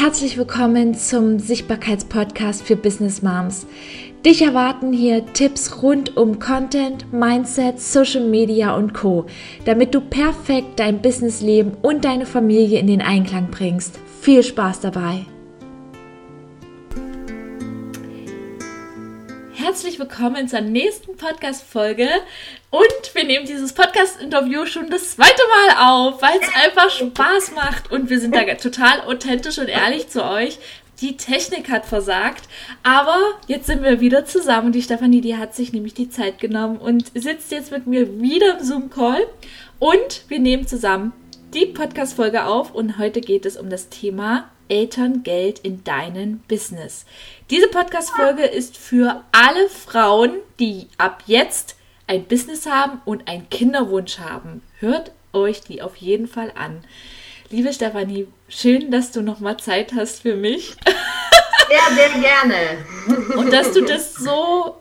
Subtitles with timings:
[0.00, 3.66] Herzlich willkommen zum Sichtbarkeitspodcast für Business Moms.
[4.24, 9.26] Dich erwarten hier Tipps rund um Content, Mindset, Social Media und Co,
[9.66, 13.98] damit du perfekt dein Businessleben und deine Familie in den Einklang bringst.
[14.22, 15.26] Viel Spaß dabei!
[19.70, 22.08] Herzlich willkommen zur nächsten Podcast-Folge.
[22.70, 27.92] Und wir nehmen dieses Podcast-Interview schon das zweite Mal auf, weil es einfach Spaß macht.
[27.92, 30.58] Und wir sind da total authentisch und ehrlich zu euch,
[31.00, 32.48] die Technik hat versagt,
[32.82, 34.72] aber jetzt sind wir wieder zusammen.
[34.72, 38.58] Die Stefanie, die hat sich nämlich die Zeit genommen und sitzt jetzt mit mir wieder
[38.58, 39.24] im Zoom-Call
[39.78, 41.12] und wir nehmen zusammen
[41.54, 47.04] die Podcast-Folge auf und heute geht es um das Thema Elterngeld in deinem Business.
[47.50, 51.74] Diese Podcast-Folge ist für alle Frauen, die ab jetzt
[52.06, 54.62] ein Business haben und einen Kinderwunsch haben.
[54.78, 56.84] Hört euch die auf jeden Fall an.
[57.50, 60.76] Liebe Stefanie, schön, dass du noch mal Zeit hast für mich.
[61.68, 63.36] Sehr, sehr gerne.
[63.36, 64.76] Und dass du das so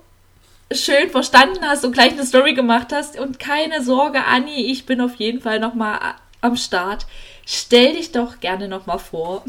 [0.71, 3.19] schön verstanden hast und gleich eine Story gemacht hast.
[3.19, 5.99] Und keine Sorge, Anni, ich bin auf jeden Fall noch mal
[6.41, 7.07] am Start.
[7.47, 9.43] Stell dich doch gerne noch mal vor.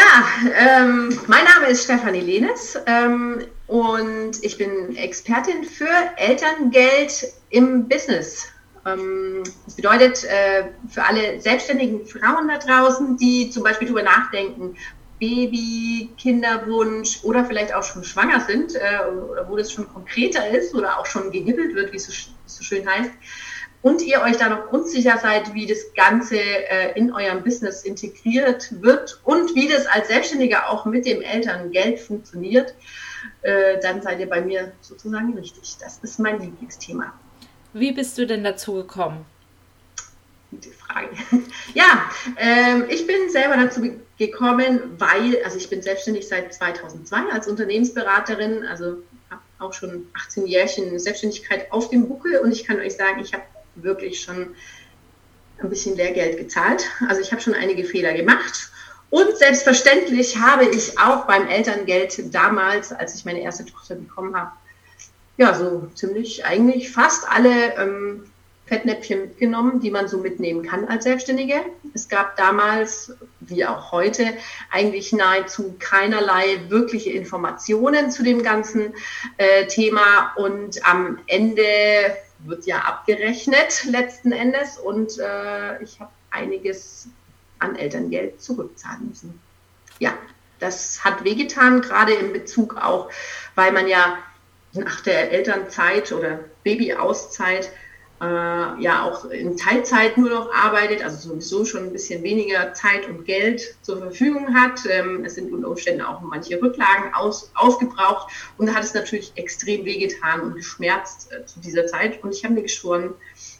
[0.00, 0.24] Ja,
[0.56, 8.46] ähm, mein Name ist Stefanie Lehnes ähm, und ich bin Expertin für Elterngeld im Business.
[8.86, 14.74] Ähm, das bedeutet äh, für alle selbstständigen Frauen da draußen, die zum Beispiel darüber nachdenken,
[15.18, 20.74] Baby, Kinderwunsch oder vielleicht auch schon schwanger sind äh, oder wo das schon konkreter ist
[20.74, 22.12] oder auch schon gehibbelt wird, wie es so,
[22.46, 23.10] so schön heißt,
[23.82, 28.68] und ihr euch da noch unsicher seid, wie das Ganze äh, in eurem Business integriert
[28.82, 32.74] wird und wie das als Selbstständiger auch mit dem Elterngeld funktioniert,
[33.42, 35.76] äh, dann seid ihr bei mir sozusagen richtig.
[35.80, 37.12] Das ist mein Lieblingsthema.
[37.72, 39.24] Wie bist du denn dazu gekommen?
[40.50, 41.08] Gute Frage.
[41.72, 43.80] Ja, ähm, ich bin selber dazu
[44.18, 48.96] gekommen, weil, also ich bin selbstständig seit 2002 als Unternehmensberaterin, also
[49.30, 53.32] habe auch schon 18 Jährchen Selbstständigkeit auf dem Buckel und ich kann euch sagen, ich
[53.32, 53.44] habe
[53.82, 54.54] wirklich schon
[55.58, 56.84] ein bisschen Lehrgeld gezahlt.
[57.08, 58.70] Also ich habe schon einige Fehler gemacht.
[59.10, 64.52] Und selbstverständlich habe ich auch beim Elterngeld damals, als ich meine erste Tochter bekommen habe,
[65.36, 68.30] ja, so ziemlich eigentlich fast alle ähm,
[68.66, 71.56] Fettnäpfchen mitgenommen, die man so mitnehmen kann als Selbstständige.
[71.92, 74.26] Es gab damals, wie auch heute,
[74.70, 78.94] eigentlich nahezu keinerlei wirkliche Informationen zu dem ganzen
[79.38, 80.34] äh, Thema.
[80.36, 81.64] Und am Ende
[82.44, 87.08] wird ja abgerechnet letzten Endes und äh, ich habe einiges
[87.58, 89.40] an Elterngeld zurückzahlen müssen.
[89.98, 90.14] Ja,
[90.58, 93.10] das hat wehgetan, gerade in Bezug auch,
[93.54, 94.18] weil man ja
[94.72, 97.70] nach der Elternzeit oder Babyauszeit
[98.20, 103.08] äh, ja auch in Teilzeit nur noch arbeitet, also sowieso schon ein bisschen weniger Zeit
[103.08, 104.80] und Geld zur Verfügung hat.
[104.88, 109.32] Ähm, es sind unter Umständen auch manche Rücklagen aus, aufgebraucht und da hat es natürlich
[109.36, 112.22] extrem wehgetan und geschmerzt äh, zu dieser Zeit.
[112.22, 113.14] Und ich habe mir geschworen,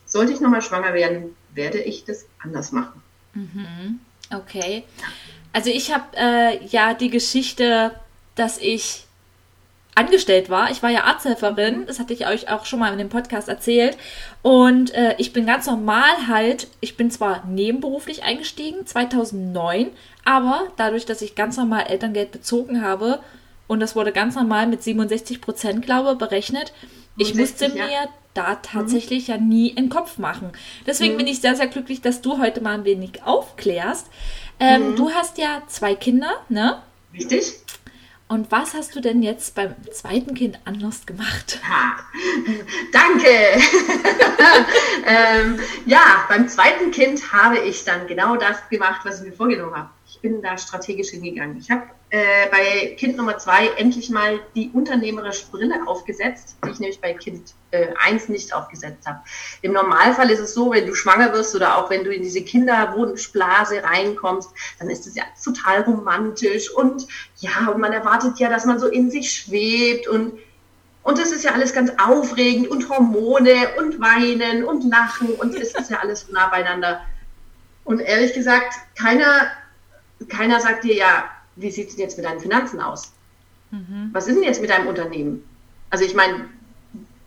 [0.04, 3.02] sollte ich nochmal schwanger werden, werde ich das anders machen.
[3.34, 4.00] Mhm.
[4.34, 4.84] Okay.
[5.52, 7.92] Also ich habe äh, ja die Geschichte,
[8.34, 9.06] dass ich
[10.00, 10.70] angestellt war.
[10.70, 13.96] Ich war ja Arzthelferin, das hatte ich euch auch schon mal in dem Podcast erzählt.
[14.42, 19.88] Und äh, ich bin ganz normal halt, ich bin zwar nebenberuflich eingestiegen, 2009,
[20.24, 23.20] aber dadurch, dass ich ganz normal Elterngeld bezogen habe,
[23.66, 26.72] und das wurde ganz normal mit 67 Prozent, glaube ich, berechnet,
[27.16, 27.86] ich musste ja.
[27.86, 29.34] mir da tatsächlich mhm.
[29.34, 30.50] ja nie in den Kopf machen.
[30.86, 31.18] Deswegen mhm.
[31.18, 34.06] bin ich sehr, sehr glücklich, dass du heute mal ein wenig aufklärst.
[34.58, 34.96] Ähm, mhm.
[34.96, 36.80] Du hast ja zwei Kinder, ne?
[37.12, 37.60] Richtig.
[38.30, 41.58] Und was hast du denn jetzt beim zweiten Kind anders gemacht?
[41.68, 41.98] Ha,
[42.92, 43.26] danke.
[45.04, 49.74] ähm, ja, beim zweiten Kind habe ich dann genau das gemacht, was ich mir vorgenommen
[49.74, 49.90] habe.
[50.22, 51.58] Bin da strategisch hingegangen.
[51.58, 56.80] Ich habe äh, bei Kind Nummer zwei endlich mal die unternehmerische Brille aufgesetzt, die ich
[56.80, 59.20] nämlich bei Kind äh, eins nicht aufgesetzt habe.
[59.62, 62.42] Im Normalfall ist es so, wenn du schwanger wirst oder auch wenn du in diese
[62.42, 67.06] Kinderwunschblase reinkommst, dann ist es ja total romantisch und
[67.38, 70.32] ja, und man erwartet ja, dass man so in sich schwebt und
[71.02, 75.74] und das ist ja alles ganz aufregend und Hormone und Weinen und Lachen und es
[75.74, 77.00] ist ja alles nah beieinander.
[77.84, 79.50] Und ehrlich gesagt, keiner,
[80.28, 81.24] keiner sagt dir ja,
[81.56, 83.12] wie sieht es denn jetzt mit deinen Finanzen aus?
[83.70, 84.10] Mhm.
[84.12, 85.44] Was ist denn jetzt mit deinem Unternehmen?
[85.90, 86.46] Also ich meine,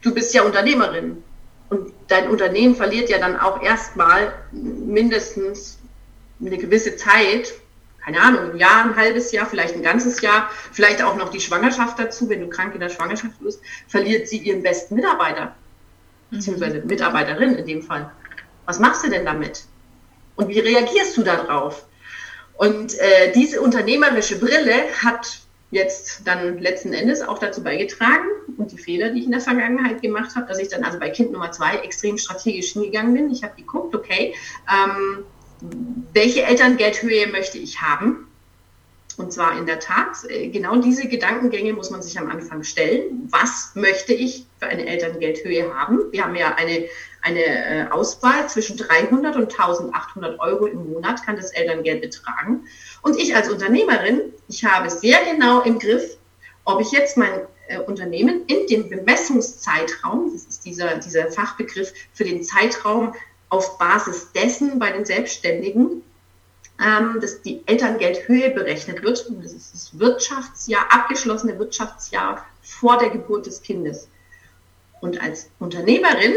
[0.02, 1.24] du bist ja Unternehmerin
[1.70, 5.80] und dein Unternehmen verliert ja dann auch erstmal mindestens
[6.40, 7.54] eine gewisse Zeit,
[8.04, 11.40] keine Ahnung, ein Jahr, ein halbes Jahr, vielleicht ein ganzes Jahr, vielleicht auch noch die
[11.40, 15.56] Schwangerschaft dazu, wenn du krank in der Schwangerschaft bist, verliert sie ihren besten Mitarbeiter,
[16.30, 16.36] mhm.
[16.36, 18.12] beziehungsweise Mitarbeiterin in dem Fall.
[18.66, 19.66] Was machst du denn damit?
[20.36, 21.86] Und wie reagierst du darauf?
[22.56, 25.40] Und äh, diese unternehmerische Brille hat
[25.72, 28.28] jetzt dann letzten Endes auch dazu beigetragen
[28.58, 31.10] und die Fehler, die ich in der Vergangenheit gemacht habe, dass ich dann also bei
[31.10, 33.32] Kind Nummer zwei extrem strategisch hingegangen bin.
[33.32, 34.36] Ich habe geguckt, okay,
[34.72, 35.26] ähm,
[36.14, 38.28] welche Elterngeldhöhe möchte ich haben?
[39.18, 43.28] Und zwar in der Tat, äh, genau diese Gedankengänge muss man sich am Anfang stellen.
[43.30, 46.00] Was möchte ich für eine Elterngeldhöhe haben?
[46.12, 46.86] Wir haben ja eine,
[47.24, 52.66] eine äh, Auswahl zwischen 300 und 1800 Euro im Monat kann das Elterngeld betragen.
[53.02, 56.18] Und ich als Unternehmerin, ich habe sehr genau im Griff,
[56.66, 57.32] ob ich jetzt mein
[57.68, 63.16] äh, Unternehmen in dem Bemessungszeitraum, das ist dieser, dieser Fachbegriff für den Zeitraum
[63.50, 66.04] auf Basis dessen bei den Selbstständigen,
[66.84, 69.32] ähm, dass die Elterngeldhöhe berechnet wird.
[69.42, 74.10] Das ist das Wirtschaftsjahr, abgeschlossene Wirtschaftsjahr vor der Geburt des Kindes.
[75.00, 76.34] Und als Unternehmerin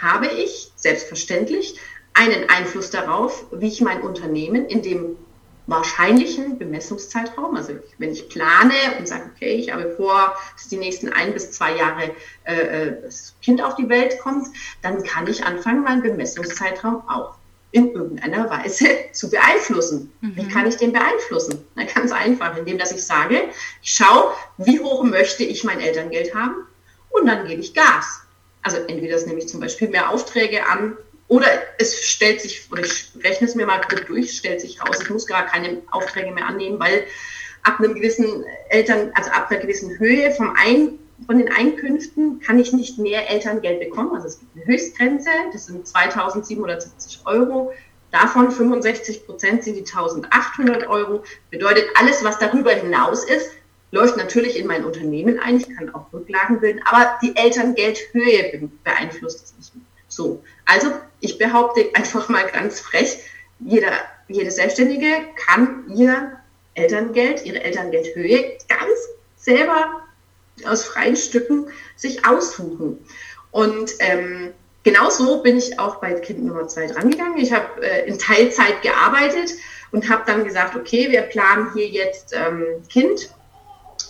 [0.00, 1.78] habe ich selbstverständlich
[2.14, 5.16] einen Einfluss darauf, wie ich mein Unternehmen in dem
[5.66, 11.12] wahrscheinlichen Bemessungszeitraum, also wenn ich plane und sage, okay, ich habe vor, dass die nächsten
[11.12, 12.12] ein bis zwei Jahre
[12.44, 14.46] äh, äh das Kind auf die Welt kommt,
[14.82, 17.34] dann kann ich anfangen, meinen Bemessungszeitraum auch
[17.72, 20.12] in irgendeiner Weise zu beeinflussen.
[20.20, 20.36] Mhm.
[20.36, 21.64] Wie kann ich den beeinflussen?
[21.74, 23.48] Na, ganz einfach, indem dass ich sage,
[23.82, 26.54] ich schaue, wie hoch möchte ich mein Elterngeld haben
[27.10, 28.25] und dann gebe ich Gas.
[28.66, 30.96] Also entweder nehme ich zum Beispiel mehr Aufträge an
[31.28, 31.46] oder
[31.78, 35.08] es stellt sich, oder ich rechne es mir mal grob durch, stellt sich raus, ich
[35.08, 37.04] muss gar keine Aufträge mehr annehmen, weil
[37.62, 42.58] ab einem gewissen Eltern, also ab einer gewissen Höhe vom Ein von den Einkünften kann
[42.58, 44.16] ich nicht mehr Elterngeld bekommen.
[44.16, 47.72] Also es gibt eine Höchstgrenze, das sind 2770 Euro.
[48.10, 51.22] Davon 65 Prozent sind die 1800 Euro.
[51.52, 53.48] Bedeutet, alles, was darüber hinaus ist,
[53.90, 55.58] läuft natürlich in mein Unternehmen ein.
[55.58, 59.84] Ich kann auch Rücklagen bilden, aber die Elterngeldhöhe beeinflusst es nicht mehr.
[60.08, 63.18] So, also ich behaupte einfach mal ganz frech,
[63.60, 63.92] jeder,
[64.28, 65.12] jede Selbstständige
[65.46, 66.38] kann ihr
[66.74, 68.98] Elterngeld, ihre Elterngeldhöhe ganz
[69.36, 70.02] selber
[70.64, 71.66] aus freien Stücken
[71.96, 72.98] sich aussuchen.
[73.50, 74.52] Und ähm,
[74.82, 77.38] genauso bin ich auch bei Kind Nummer zwei drangegangen.
[77.38, 79.52] Ich habe äh, in Teilzeit gearbeitet
[79.92, 83.30] und habe dann gesagt, okay, wir planen hier jetzt ähm, Kind.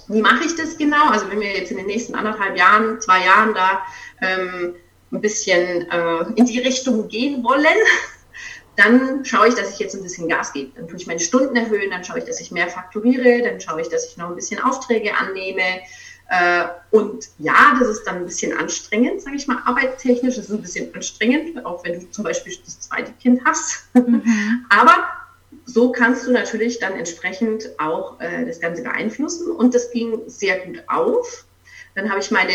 [0.09, 1.09] Wie mache ich das genau?
[1.11, 3.83] Also wenn wir jetzt in den nächsten anderthalb Jahren, zwei Jahren da
[4.23, 4.75] ähm,
[5.13, 7.65] ein bisschen äh, in die Richtung gehen wollen,
[8.77, 10.73] dann schaue ich, dass ich jetzt ein bisschen Gas gebe.
[10.77, 13.81] Dann tue ich meine Stunden erhöhen, dann schaue ich, dass ich mehr fakturiere, dann schaue
[13.81, 15.81] ich, dass ich noch ein bisschen Aufträge annehme,
[16.29, 20.37] äh, und ja, das ist dann ein bisschen anstrengend, sage ich mal, arbeitstechnisch.
[20.37, 23.89] Das ist ein bisschen anstrengend, auch wenn du zum Beispiel das zweite Kind hast.
[23.95, 24.67] Mhm.
[24.71, 25.07] Aber
[25.67, 29.51] so kannst du natürlich dann entsprechend auch äh, das Ganze beeinflussen.
[29.51, 31.45] Und das ging sehr gut auf.
[31.97, 32.53] Dann habe ich meine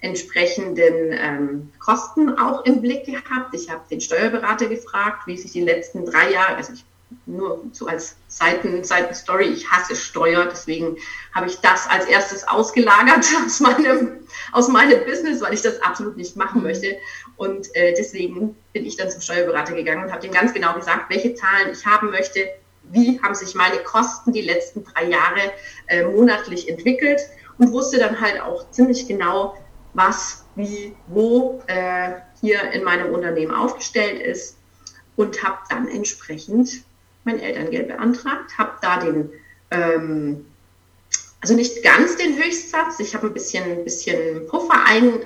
[0.00, 3.54] entsprechenden ähm, Kosten auch im Blick gehabt.
[3.54, 6.84] Ich habe den Steuerberater gefragt, wie sich die letzten drei Jahre, also ich
[7.26, 10.96] nur so als Seiten, Seitenstory, ich hasse Steuer, deswegen
[11.34, 16.16] habe ich das als erstes ausgelagert aus meinem, aus meinem Business, weil ich das absolut
[16.16, 16.96] nicht machen möchte.
[17.38, 21.08] Und äh, deswegen bin ich dann zum Steuerberater gegangen und habe ihm ganz genau gesagt,
[21.08, 22.48] welche Zahlen ich haben möchte,
[22.90, 25.52] wie haben sich meine Kosten die letzten drei Jahre
[25.86, 27.20] äh, monatlich entwickelt
[27.58, 29.56] und wusste dann halt auch ziemlich genau,
[29.94, 34.56] was, wie, wo äh, hier in meinem Unternehmen aufgestellt ist
[35.14, 36.82] und habe dann entsprechend
[37.22, 39.30] mein Elterngeld beantragt, habe da den,
[39.70, 40.44] ähm,
[41.40, 45.20] also nicht ganz den Höchstsatz, ich habe ein bisschen, bisschen Puffer ein,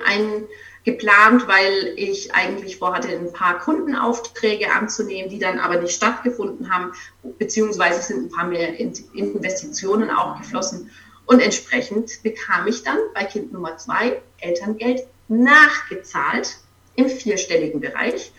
[0.85, 6.93] eingeplant, weil ich eigentlich vorhatte, ein paar Kundenaufträge anzunehmen, die dann aber nicht stattgefunden haben,
[7.37, 10.91] beziehungsweise sind ein paar mehr Investitionen auch geflossen.
[11.25, 16.57] Und entsprechend bekam ich dann bei Kind Nummer zwei Elterngeld nachgezahlt
[16.95, 18.33] im vierstelligen Bereich.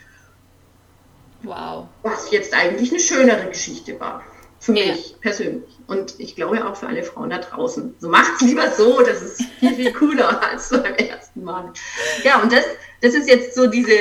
[1.42, 1.88] Wow.
[2.02, 4.22] Was jetzt eigentlich eine schönere Geschichte war.
[4.64, 4.92] Für ja.
[4.92, 5.78] mich persönlich.
[5.88, 7.96] Und ich glaube auch für alle Frauen da draußen.
[7.98, 11.70] So macht es lieber so, das ist viel, viel cooler als beim ersten Mal.
[12.22, 12.64] Ja, und das,
[13.02, 13.92] das ist jetzt so diese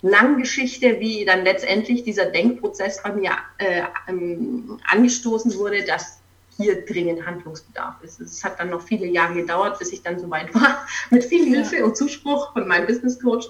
[0.00, 6.20] lange Geschichte, wie dann letztendlich dieser Denkprozess bei mir äh, ähm, angestoßen wurde, dass
[6.56, 8.18] hier dringend Handlungsbedarf ist.
[8.18, 11.44] Es hat dann noch viele Jahre gedauert, bis ich dann so weit war, mit viel
[11.44, 11.84] Hilfe ja.
[11.84, 13.48] und Zuspruch von meinem Business Coach.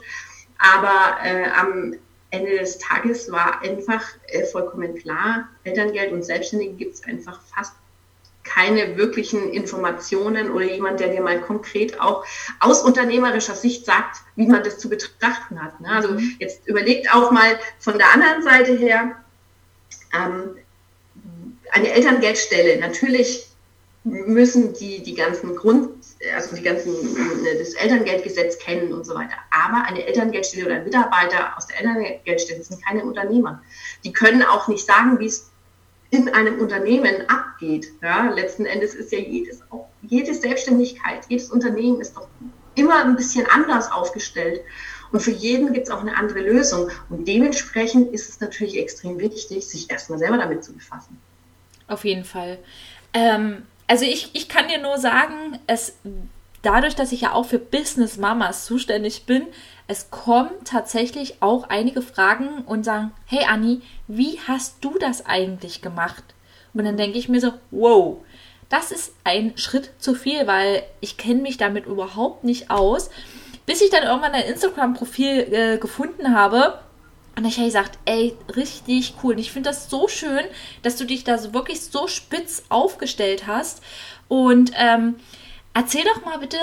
[0.59, 1.95] Aber äh, am
[2.37, 7.73] Ende des Tages war einfach äh, vollkommen klar, Elterngeld und Selbstständige gibt es einfach fast
[8.47, 12.25] keine wirklichen Informationen oder jemand, der dir mal konkret auch
[12.61, 15.81] aus unternehmerischer Sicht sagt, wie man das zu betrachten hat.
[15.81, 15.88] Ne?
[15.90, 16.37] Also mhm.
[16.38, 19.16] jetzt überlegt auch mal von der anderen Seite her,
[20.14, 20.57] ähm,
[21.73, 23.49] eine Elterngeldstelle, natürlich
[24.07, 25.91] müssen die die ganzen Grund,
[26.35, 29.35] also die ganzen, äh, das Elterngeldgesetz kennen und so weiter.
[29.51, 33.61] Aber eine Elterngeldstelle oder ein Mitarbeiter aus der Elterngeldstelle sind keine Unternehmer.
[34.05, 35.51] Die können auch nicht sagen, wie es
[36.11, 37.89] in einem Unternehmen abgeht.
[38.01, 42.29] Ja, letzten Endes ist ja jedes, auch jede Selbstständigkeit, jedes Unternehmen ist doch
[42.77, 44.61] immer ein bisschen anders aufgestellt.
[45.11, 46.91] Und für jeden gibt es auch eine andere Lösung.
[47.11, 51.21] Und dementsprechend ist es natürlich extrem wichtig, sich erstmal selber damit zu befassen.
[51.89, 52.59] Auf jeden Fall.
[53.13, 55.97] Ähm, also ich, ich kann dir nur sagen, es
[56.62, 59.47] dadurch, dass ich ja auch für Business Mamas zuständig bin,
[59.87, 65.81] es kommen tatsächlich auch einige Fragen und sagen, hey Anni, wie hast du das eigentlich
[65.81, 66.25] gemacht?
[66.75, 68.19] Und dann denke ich mir so, wow,
[68.69, 73.11] das ist ein Schritt zu viel, weil ich kenne mich damit überhaupt nicht aus.
[73.64, 76.81] Bis ich dann irgendwann ein Instagram-Profil äh, gefunden habe,
[77.37, 79.35] und ich habe gesagt, ey, richtig cool.
[79.35, 80.45] Und ich finde das so schön,
[80.83, 83.83] dass du dich da so wirklich so spitz aufgestellt hast.
[84.26, 85.16] Und ähm,
[85.75, 86.57] erzähl doch mal bitte,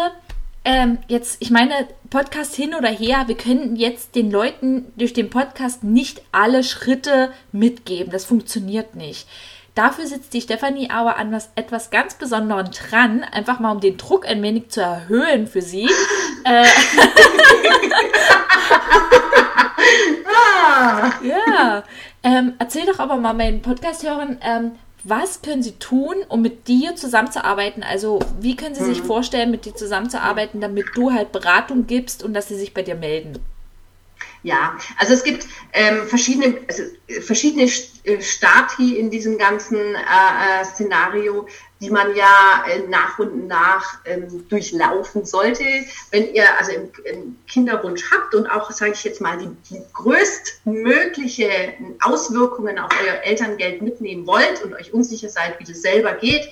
[0.65, 5.29] ähm, jetzt, ich meine, Podcast hin oder her, wir können jetzt den Leuten durch den
[5.29, 8.11] Podcast nicht alle Schritte mitgeben.
[8.11, 9.27] Das funktioniert nicht.
[9.75, 13.97] Dafür sitzt die Stefanie aber an was, etwas ganz Besonderem dran, einfach mal um den
[13.97, 15.89] Druck ein wenig zu erhöhen für sie.
[16.45, 16.65] äh,
[21.23, 21.83] ja,
[22.23, 24.71] ähm, erzähl doch aber mal meinen Podcast-Hörern, ähm,
[25.03, 27.83] was können sie tun, um mit dir zusammenzuarbeiten?
[27.83, 28.93] Also, wie können sie mhm.
[28.93, 32.83] sich vorstellen, mit dir zusammenzuarbeiten, damit du halt Beratung gibst und dass sie sich bei
[32.83, 33.39] dir melden?
[34.43, 36.83] Ja, also es gibt ähm, verschiedene, also
[37.21, 37.63] verschiedene
[38.03, 41.47] äh, Stati in diesem ganzen äh, äh, Szenario,
[41.83, 45.65] die man ja äh, nach und nach ähm, durchlaufen sollte.
[46.11, 51.49] Wenn ihr also einen Kinderwunsch habt und auch, sage ich jetzt mal, die, die größtmögliche
[52.01, 56.49] Auswirkungen auf euer Elterngeld mitnehmen wollt und euch unsicher seid, wie das selber geht,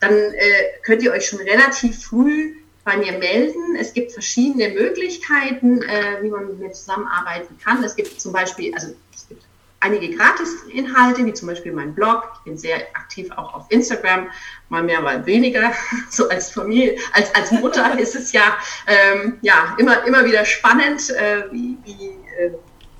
[0.00, 0.38] dann äh,
[0.82, 3.76] könnt ihr euch schon relativ früh bei mir melden.
[3.78, 7.84] Es gibt verschiedene Möglichkeiten, äh, wie man mit mir zusammenarbeiten kann.
[7.84, 9.42] Es gibt zum Beispiel, also es gibt
[9.80, 12.32] einige Gratis-Inhalte, wie zum Beispiel mein Blog.
[12.36, 14.30] Ich bin sehr aktiv auch auf Instagram,
[14.68, 15.72] mal mehr, mal weniger.
[16.10, 18.56] So als Familie, als, als Mutter ist es ja,
[18.86, 22.04] ähm, ja immer, immer wieder spannend, äh, wie, wie
[22.38, 22.52] äh,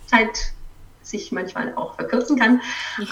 [0.06, 0.52] Zeit
[1.02, 2.62] sich manchmal auch verkürzen kann.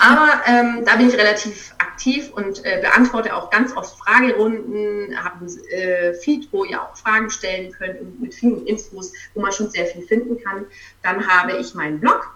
[0.00, 5.44] Aber ähm, da bin ich relativ aktiv und äh, beantworte auch ganz oft Fragerunden, habe
[5.44, 9.70] ein äh, Feed, wo ihr auch Fragen stellen könnt mit vielen Infos, wo man schon
[9.70, 10.66] sehr viel finden kann.
[11.02, 12.30] Dann habe ich meinen Blog,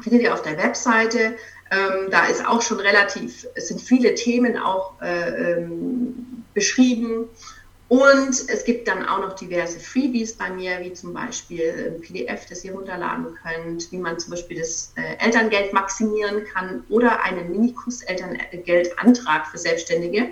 [0.00, 1.36] findet ihr auf der Webseite.
[1.70, 7.28] Ähm, da ist auch schon relativ, es sind viele Themen auch äh, ähm, beschrieben.
[7.88, 12.46] Und es gibt dann auch noch diverse Freebies bei mir, wie zum Beispiel ein PDF,
[12.46, 17.48] das ihr runterladen könnt, wie man zum Beispiel das äh, Elterngeld maximieren kann oder einen
[17.52, 20.30] Minikus-Elterngeldantrag für Selbstständige.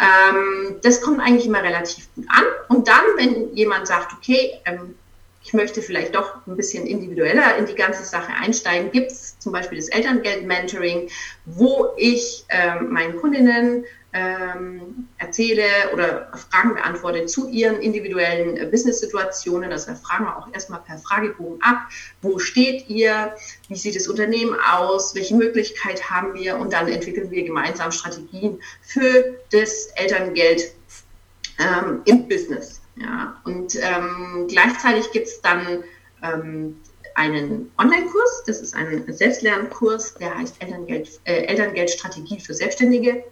[0.00, 2.44] Ähm, das kommt eigentlich immer relativ gut an.
[2.68, 4.96] Und dann, wenn jemand sagt, okay, ähm,
[5.44, 9.52] ich möchte vielleicht doch ein bisschen individueller in die ganze Sache einsteigen, gibt es zum
[9.52, 11.08] Beispiel das Elterngeld-Mentoring,
[11.44, 13.84] wo ich ähm, meinen Kundinnen
[14.14, 19.72] ähm, erzähle oder Fragen beantworte zu ihren individuellen äh, Business-Situationen.
[19.72, 21.88] Also fragen wir auch erstmal per Fragebogen ab.
[22.20, 23.34] Wo steht ihr?
[23.68, 25.14] Wie sieht das Unternehmen aus?
[25.14, 26.58] Welche Möglichkeit haben wir?
[26.58, 30.72] Und dann entwickeln wir gemeinsam Strategien für das Elterngeld
[31.58, 32.81] ähm, im Business.
[32.96, 35.82] Ja, und ähm, gleichzeitig gibt es dann
[36.22, 36.76] ähm,
[37.14, 43.24] einen Online-Kurs, das ist ein Selbstlernkurs, der heißt Elterngeld, äh, Elterngeldstrategie für Selbstständige.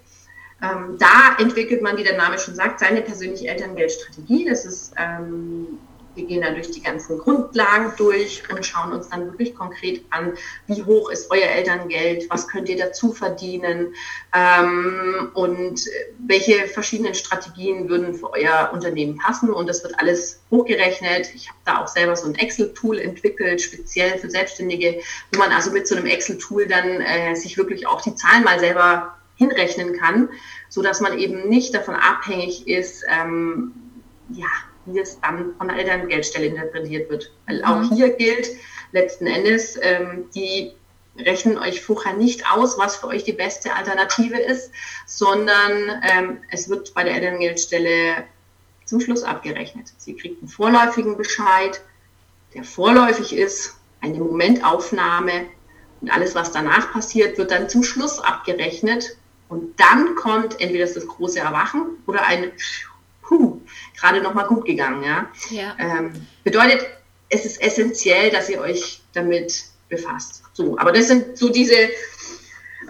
[0.63, 4.47] Ähm, da entwickelt man, wie der Name schon sagt, seine persönliche Elterngeldstrategie.
[4.47, 5.79] Das ist, ähm,
[6.15, 10.33] wir gehen dann durch die ganzen Grundlagen durch und schauen uns dann wirklich konkret an,
[10.67, 13.95] wie hoch ist euer Elterngeld, was könnt ihr dazu verdienen
[14.35, 15.85] ähm, und
[16.19, 19.51] welche verschiedenen Strategien würden für euer Unternehmen passen.
[19.51, 21.31] Und das wird alles hochgerechnet.
[21.35, 25.01] Ich habe da auch selber so ein Excel-Tool entwickelt, speziell für Selbstständige,
[25.33, 28.59] wo man also mit so einem Excel-Tool dann äh, sich wirklich auch die Zahlen mal
[28.59, 30.29] selber hinrechnen kann,
[30.69, 33.73] so dass man eben nicht davon abhängig ist, ähm,
[34.29, 34.47] ja,
[34.93, 37.33] wie es dann von der Elterngeldstelle interpretiert wird.
[37.47, 37.95] Weil auch mhm.
[37.95, 38.51] hier gilt
[38.93, 40.73] letzten Endes, ähm, die
[41.19, 44.71] rechnen euch vorher nicht aus, was für euch die beste Alternative ist,
[45.07, 48.25] sondern ähm, es wird bei der Elterngeldstelle
[48.85, 49.93] zum Schluss abgerechnet.
[49.99, 51.81] Sie kriegt einen vorläufigen Bescheid,
[52.55, 55.47] der vorläufig ist, eine Momentaufnahme
[56.01, 59.17] und alles, was danach passiert, wird dann zum Schluss abgerechnet
[59.49, 62.53] und dann kommt entweder das große Erwachen oder ein
[63.31, 63.61] Puh,
[63.97, 65.05] gerade nochmal gut gegangen.
[65.05, 65.29] Ja?
[65.51, 65.77] ja.
[65.79, 66.85] Ähm, bedeutet,
[67.29, 70.43] es ist essentiell, dass ihr euch damit befasst.
[70.53, 71.77] So, aber das sind so diese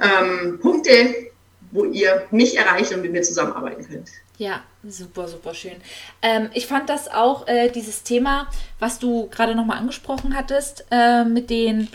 [0.01, 1.31] ähm, Punkte,
[1.73, 4.09] wo ihr mich erreicht und mit mir zusammenarbeiten könnt.
[4.39, 5.77] Ja, super, super schön.
[6.23, 11.25] Ähm, ich fand das auch, äh, dieses Thema, was du gerade nochmal angesprochen hattest, äh,
[11.25, 11.89] mit den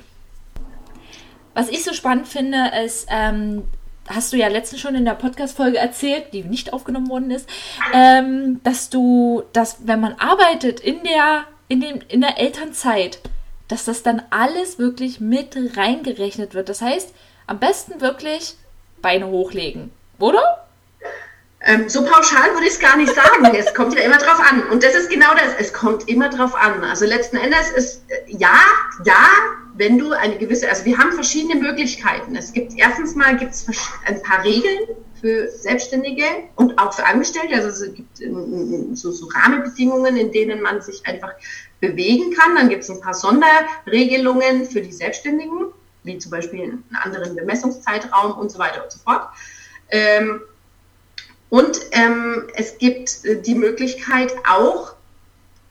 [1.56, 3.64] was ich so spannend finde, ist, ähm,
[4.08, 7.50] hast du ja letztens schon in der Podcast-Folge erzählt, die nicht aufgenommen worden ist,
[7.94, 13.20] ähm, dass du, dass wenn man arbeitet in der, in dem, in der Elternzeit,
[13.68, 16.70] dass das dann alles wirklich mit reingerechnet wird.
[16.70, 17.14] Das heißt,
[17.48, 18.56] am besten wirklich
[19.02, 20.65] Beine hochlegen, oder?
[21.68, 23.44] Ähm, so pauschal würde ich es gar nicht sagen.
[23.58, 24.64] es kommt ja immer drauf an.
[24.70, 25.54] Und das ist genau das.
[25.58, 26.84] Es kommt immer drauf an.
[26.84, 28.60] Also letzten Endes ist äh, ja,
[29.04, 29.28] ja,
[29.74, 32.36] wenn du eine gewisse, also wir haben verschiedene Möglichkeiten.
[32.36, 33.66] Es gibt erstens mal gibt es
[34.06, 34.80] ein paar Regeln
[35.20, 36.24] für Selbstständige
[36.56, 37.56] und auch für Angestellte.
[37.56, 41.32] Also es gibt ähm, so, so Rahmenbedingungen, in denen man sich einfach
[41.82, 42.56] bewegen kann.
[42.56, 45.66] Dann gibt es ein paar Sonderregelungen für die Selbstständigen,
[46.04, 49.30] wie zum Beispiel einen anderen Bemessungszeitraum und so weiter und so fort.
[49.90, 50.42] Ähm,
[51.56, 54.94] und ähm, es gibt äh, die Möglichkeit auch,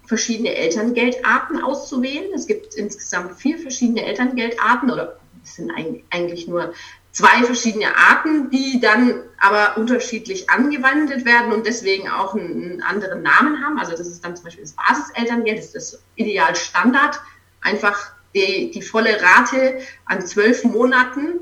[0.06, 2.32] verschiedene Elterngeldarten auszuwählen.
[2.34, 5.70] Es gibt insgesamt vier verschiedene Elterngeldarten oder es sind
[6.08, 6.72] eigentlich nur
[7.12, 13.62] zwei verschiedene Arten, die dann aber unterschiedlich angewandt werden und deswegen auch einen, anderen Namen
[13.62, 13.78] haben.
[13.78, 17.20] Also das ist dann zum Beispiel das Basiselterngeld, das ist das Ideal Standard,
[17.60, 21.40] einfach die, die volle Rate an zwölf Monaten.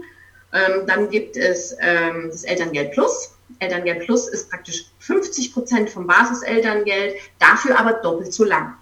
[0.53, 3.35] Ähm, dann gibt es ähm, das Elterngeld Plus.
[3.59, 8.75] Elterngeld Plus ist praktisch 50 Prozent vom Basiselterngeld, dafür aber doppelt so lang.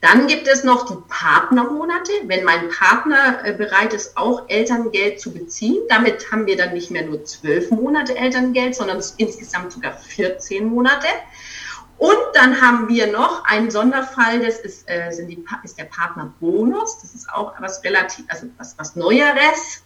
[0.00, 5.30] Dann gibt es noch die Partnermonate, wenn mein Partner äh, bereit ist, auch Elterngeld zu
[5.30, 5.82] beziehen.
[5.90, 11.06] Damit haben wir dann nicht mehr nur zwölf Monate Elterngeld, sondern insgesamt sogar 14 Monate.
[11.98, 16.98] Und dann haben wir noch einen Sonderfall, das ist, äh, sind die, ist der Partnerbonus.
[17.02, 19.82] Das ist auch was relativ, also was, was Neueres.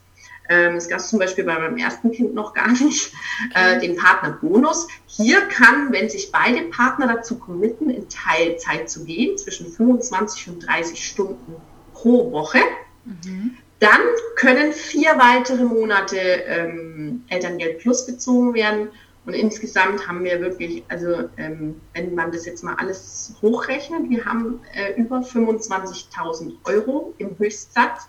[0.49, 3.13] Ähm, das gab es zum Beispiel bei meinem ersten Kind noch gar nicht,
[3.55, 4.89] äh, den Partnerbonus.
[5.07, 10.67] Hier kann, wenn sich beide Partner dazu committen, in Teilzeit zu gehen, zwischen 25 und
[10.67, 11.57] 30 Stunden
[11.93, 12.61] pro Woche,
[13.05, 13.57] mhm.
[13.79, 14.01] dann
[14.37, 18.89] können vier weitere Monate ähm, Elterngeld Plus bezogen werden.
[19.27, 24.23] Und insgesamt haben wir wirklich, also ähm, wenn man das jetzt mal alles hochrechnet, wir
[24.27, 28.07] haben äh, über 25.000 Euro im Höchstsatz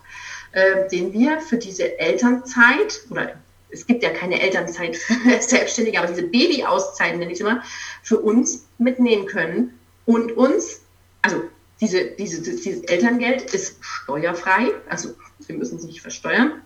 [0.56, 3.34] äh, den wir für diese Elternzeit, oder
[3.68, 7.62] es gibt ja keine Elternzeit für Selbstständige, aber diese Babyauszeit nenne ich immer,
[8.02, 10.80] für uns mitnehmen können und uns,
[11.20, 11.42] also
[11.82, 15.10] diese, diese, dieses Elterngeld ist steuerfrei, also
[15.46, 16.62] wir müssen es nicht versteuern.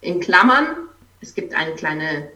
[0.00, 0.88] In Klammern,
[1.20, 2.32] es gibt eine kleine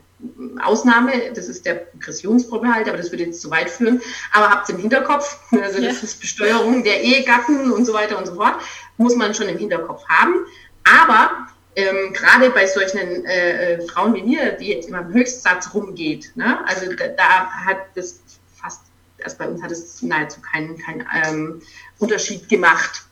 [0.62, 4.00] Ausnahme, das ist der Progressionsvorbehalt, aber das würde jetzt zu weit führen.
[4.32, 8.26] Aber habt es im Hinterkopf, also das ist Besteuerung der Ehegatten und so weiter und
[8.26, 8.60] so fort,
[8.96, 10.46] muss man schon im Hinterkopf haben.
[10.84, 15.74] Aber ähm, gerade bei solchen äh, äh, Frauen wie mir, die jetzt immer im Höchstsatz
[15.74, 16.66] rumgeht, ne?
[16.66, 18.20] also da, da, hat das
[18.54, 18.80] fast,
[19.22, 21.62] also bei uns hat es nahezu keinen, keinen ähm,
[21.98, 23.04] Unterschied gemacht.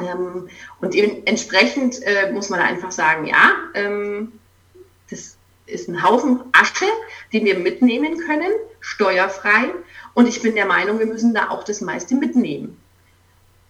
[0.00, 0.48] Ähm,
[0.80, 4.32] und entsprechend äh, muss man einfach sagen, ja, ähm,
[5.10, 6.86] das ist ein Haufen Asche,
[7.32, 9.74] den wir mitnehmen können, steuerfrei.
[10.14, 12.80] Und ich bin der Meinung, wir müssen da auch das meiste mitnehmen.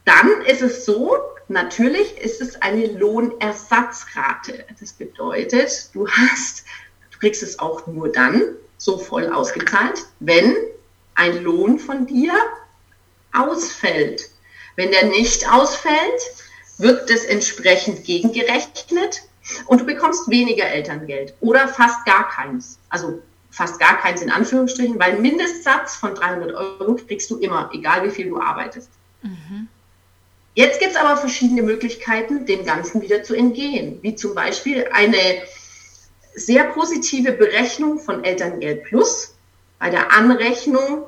[0.04, 1.16] Dann ist es so,
[1.52, 4.64] natürlich ist es eine Lohnersatzrate.
[4.80, 6.64] Das bedeutet, du hast,
[7.10, 8.42] du kriegst es auch nur dann
[8.78, 10.56] so voll ausgezahlt, wenn
[11.14, 12.32] ein Lohn von dir
[13.32, 14.30] ausfällt.
[14.76, 16.22] Wenn der nicht ausfällt,
[16.78, 19.22] wird das entsprechend gegengerechnet
[19.66, 22.78] und du bekommst weniger Elterngeld oder fast gar keins.
[22.88, 28.04] Also fast gar keins in Anführungsstrichen, weil Mindestsatz von 300 Euro kriegst du immer, egal
[28.04, 28.88] wie viel du arbeitest.
[29.22, 29.68] Mhm.
[30.54, 35.42] Jetzt gibt es aber verschiedene Möglichkeiten, dem Ganzen wieder zu entgehen, wie zum Beispiel eine
[36.34, 39.34] sehr positive Berechnung von Elterngeld Plus
[39.78, 41.06] bei der Anrechnung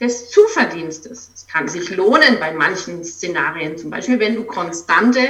[0.00, 1.30] des Zuverdienstes.
[1.34, 5.20] Es kann sich lohnen bei manchen Szenarien, zum Beispiel wenn du konstante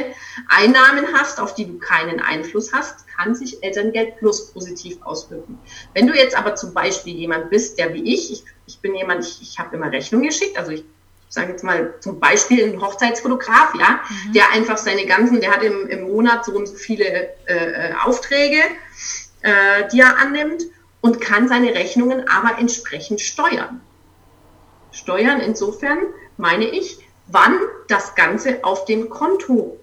[0.49, 5.59] Einnahmen hast, auf die du keinen Einfluss hast, kann sich Elterngeld plus positiv auswirken.
[5.95, 9.25] Wenn du jetzt aber zum Beispiel jemand bist, der wie ich, ich, ich bin jemand,
[9.25, 10.85] ich, ich habe immer Rechnungen geschickt, also ich
[11.29, 14.33] sage jetzt mal zum Beispiel ein Hochzeitsfotograf, ja, mhm.
[14.33, 17.05] der einfach seine ganzen, der hat im, im Monat so und so viele
[17.47, 18.59] äh, äh Aufträge,
[19.43, 20.63] äh, die er annimmt
[21.01, 23.81] und kann seine Rechnungen aber entsprechend steuern.
[24.93, 25.99] Steuern insofern
[26.37, 27.59] meine ich, wann
[27.89, 29.79] das Ganze auf dem Konto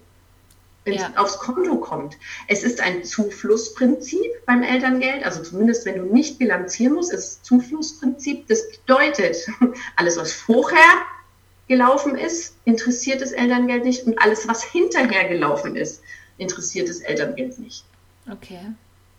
[0.86, 1.12] ja.
[1.16, 2.16] aufs Konto kommt.
[2.48, 8.46] Es ist ein Zuflussprinzip beim Elterngeld, also zumindest wenn du nicht bilanzieren musst, ist Zuflussprinzip.
[8.48, 9.36] Das bedeutet,
[9.96, 10.78] alles was vorher
[11.68, 16.02] gelaufen ist, interessiert das Elterngeld nicht und alles was hinterher gelaufen ist,
[16.38, 17.84] interessiert das Elterngeld nicht.
[18.30, 18.60] Okay.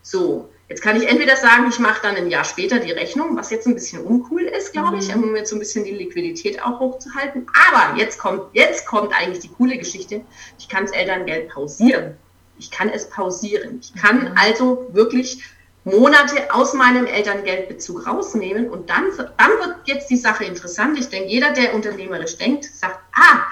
[0.02, 3.50] So, jetzt kann ich entweder sagen, ich mache dann ein Jahr später die Rechnung, was
[3.50, 5.02] jetzt ein bisschen uncool ist, glaube mhm.
[5.02, 7.48] ich, um jetzt so ein bisschen die Liquidität auch hochzuhalten.
[7.70, 10.22] Aber jetzt kommt, jetzt kommt eigentlich die coole Geschichte.
[10.60, 12.18] Ich kann das Elterngeld pausieren.
[12.60, 13.80] Ich kann es pausieren.
[13.82, 14.36] Ich kann mhm.
[14.36, 15.44] also wirklich
[15.86, 20.98] Monate aus meinem Elterngeldbezug rausnehmen und dann, dann wird jetzt die Sache interessant.
[21.00, 23.44] Ich denke, jeder, der unternehmerisch denkt, sagt, ah,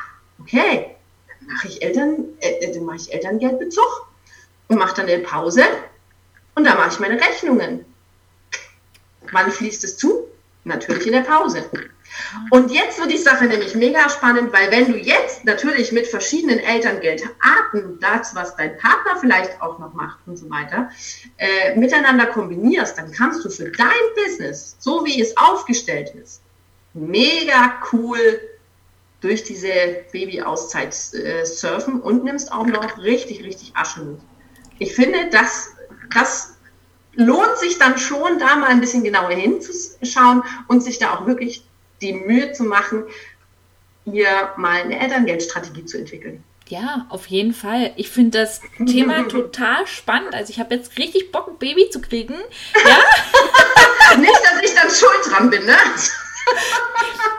[0.41, 0.95] okay,
[1.27, 4.07] dann mache ich, Eltern, äh, dann mache ich Elterngeldbezug
[4.67, 5.63] und mache dann eine Pause
[6.55, 7.85] und da mache ich meine Rechnungen.
[9.31, 10.27] Wann fließt es zu?
[10.63, 11.69] Natürlich in der Pause.
[12.49, 16.59] Und jetzt wird die Sache nämlich mega spannend, weil wenn du jetzt natürlich mit verschiedenen
[16.59, 20.89] Elterngeldarten, das, was dein Partner vielleicht auch noch macht und so weiter,
[21.37, 26.41] äh, miteinander kombinierst, dann kannst du für dein Business, so wie es aufgestellt ist,
[26.93, 28.19] mega cool
[29.21, 34.19] durch diese Baby-Auszeit äh, surfen und nimmst auch noch richtig, richtig Asche mit.
[34.79, 35.69] Ich finde, das,
[36.13, 36.57] das
[37.15, 41.65] lohnt sich dann schon, da mal ein bisschen genauer hinzuschauen und sich da auch wirklich
[42.03, 43.05] die Mühe zu machen,
[44.05, 46.43] hier mal eine Elterngeldstrategie zu entwickeln.
[46.67, 47.93] Ja, auf jeden Fall.
[47.97, 50.33] Ich finde das Thema total spannend.
[50.33, 52.35] Also ich habe jetzt richtig Bock, ein Baby zu kriegen.
[52.85, 54.17] Ja?
[54.17, 55.75] Nicht, dass ich dann schuld dran bin, ne?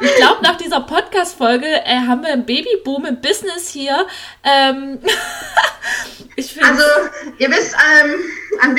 [0.01, 4.07] Ich glaube, nach dieser Podcast-Folge äh, haben wir einen Babyboom im Business hier.
[4.43, 4.99] Ähm,
[6.37, 6.83] also,
[7.39, 8.15] ihr wisst, ähm,
[8.61, 8.77] an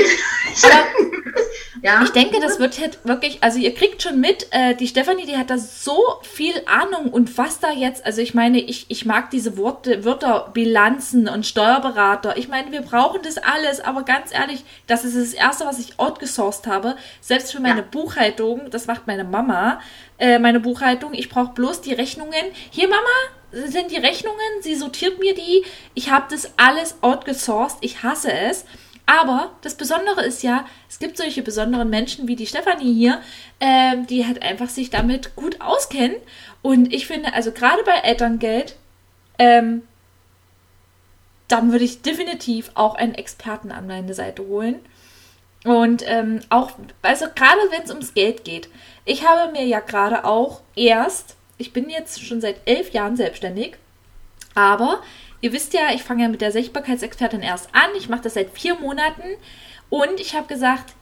[1.82, 2.02] ja.
[2.04, 5.38] Ich denke, das wird halt wirklich, also ihr kriegt schon mit, äh, die Stefanie, die
[5.38, 9.30] hat da so viel Ahnung und was da jetzt, also ich meine, ich, ich mag
[9.30, 12.38] diese Worte, Wörter, Bilanzen und Steuerberater.
[12.38, 16.00] Ich meine, wir brauchen das alles, aber ganz ehrlich, das ist das Erste, was ich
[16.00, 16.96] outgesourced habe.
[17.22, 17.88] Selbst für meine ja.
[17.90, 19.80] Buchhaltung, das macht meine Mama,
[20.18, 21.14] äh, meine Buchhaltung.
[21.14, 22.46] Ich brauche bloß die Rechnungen.
[22.72, 23.04] Hier, Mama,
[23.68, 25.64] sind die Rechnungen, sie sortiert mir die.
[25.94, 27.78] Ich habe das alles outgesourced.
[27.82, 28.66] Ich hasse es.
[29.06, 33.22] Aber das Besondere ist ja, es gibt solche besonderen Menschen wie die Stefanie hier,
[33.60, 36.18] äh, die halt einfach sich damit gut auskennen.
[36.62, 38.76] Und ich finde, also gerade bei Elterngeld,
[39.38, 39.84] ähm,
[41.48, 44.80] dann würde ich definitiv auch einen Experten an meine Seite holen.
[45.64, 48.70] Und ähm, auch, also gerade wenn es ums Geld geht.
[49.04, 53.76] Ich habe mir ja gerade auch erst, ich bin jetzt schon seit elf Jahren selbstständig,
[54.54, 55.02] aber
[55.46, 57.92] Ihr wisst ja, ich fange ja mit der Sichtbarkeitsexpertin erst an.
[57.96, 59.22] Ich mache das seit vier Monaten.
[59.92, 60.96] Und ich habe gesagt,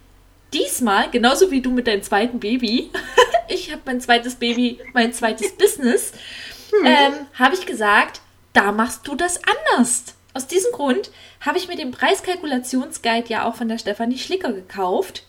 [0.53, 2.91] diesmal, genauso wie du mit deinem zweiten Baby,
[3.47, 6.11] ich habe mein zweites Baby, mein zweites Business,
[6.71, 6.85] hm.
[6.85, 8.19] ähm, habe ich gesagt,
[8.51, 10.13] da machst du das anders.
[10.33, 15.23] Aus diesem Grund habe ich mir den Preiskalkulationsguide ja auch von der Stefanie Schlicker gekauft.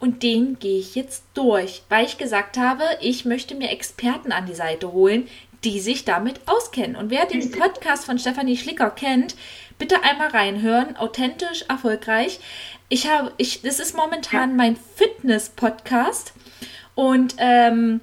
[0.00, 4.46] Und den gehe ich jetzt durch, weil ich gesagt habe, ich möchte mir Experten an
[4.46, 5.28] die Seite holen,
[5.62, 6.96] die sich damit auskennen.
[6.96, 9.36] Und wer den Podcast von Stefanie Schlicker kennt,
[9.78, 10.96] bitte einmal reinhören.
[10.96, 12.40] Authentisch, erfolgreich.
[12.88, 16.32] Ich habe, ich, das ist momentan mein Fitness-Podcast.
[16.94, 18.00] Und ähm,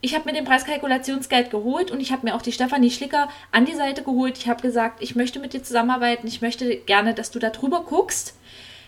[0.00, 3.66] ich habe mir den Preiskalkulationsgeld geholt und ich habe mir auch die Stefanie Schlicker an
[3.66, 4.38] die Seite geholt.
[4.38, 6.26] Ich habe gesagt, ich möchte mit dir zusammenarbeiten.
[6.26, 8.34] Ich möchte gerne, dass du da drüber guckst.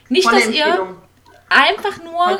[0.08, 0.96] Nicht, Volle dass ihr
[1.48, 2.38] einfach nur.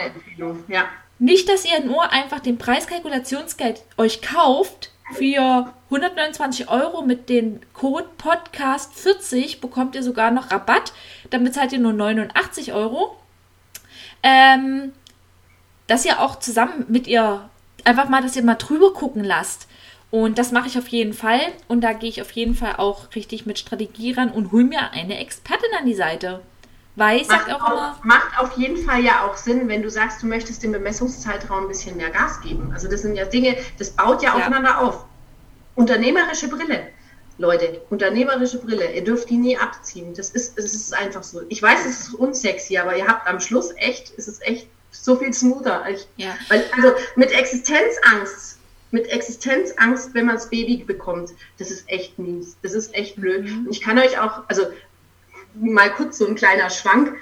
[0.68, 0.88] Ja.
[1.18, 8.08] Nicht, dass ihr nur einfach den Preiskalkulationsgeld euch kauft, für 129 Euro mit dem Code
[8.18, 10.92] Podcast40 bekommt ihr sogar noch Rabatt.
[11.30, 13.16] Damit zahlt ihr nur 89 Euro.
[14.22, 14.92] Ähm,
[15.86, 17.48] dass ihr auch zusammen mit ihr
[17.84, 19.66] einfach mal, dass ihr mal drüber gucken lasst.
[20.10, 21.40] Und das mache ich auf jeden Fall.
[21.68, 24.90] Und da gehe ich auf jeden Fall auch richtig mit Strategie ran und hole mir
[24.92, 26.42] eine Expertin an die Seite.
[26.98, 27.96] Weil ich sag auch, immer.
[28.02, 31.68] Macht auf jeden Fall ja auch Sinn, wenn du sagst, du möchtest dem Bemessungszeitraum ein
[31.68, 32.72] bisschen mehr Gas geben.
[32.74, 34.34] Also das sind ja Dinge, das baut ja, ja.
[34.34, 35.04] aufeinander auf.
[35.76, 36.88] Unternehmerische Brille.
[37.38, 40.12] Leute, unternehmerische Brille, ihr dürft die nie abziehen.
[40.12, 41.42] Das ist, das ist einfach so.
[41.48, 45.14] Ich weiß, es ist unsexy, aber ihr habt am Schluss echt, es ist echt so
[45.14, 45.84] viel smoother.
[45.88, 46.34] Ich, ja.
[46.48, 48.58] weil, also mit Existenzangst,
[48.90, 52.56] mit Existenzangst, wenn man das Baby bekommt, das ist echt mies.
[52.62, 53.44] Das ist echt blöd.
[53.44, 53.66] Mhm.
[53.66, 54.66] Und ich kann euch auch, also
[55.60, 57.16] mal kurz so ein kleiner Schwank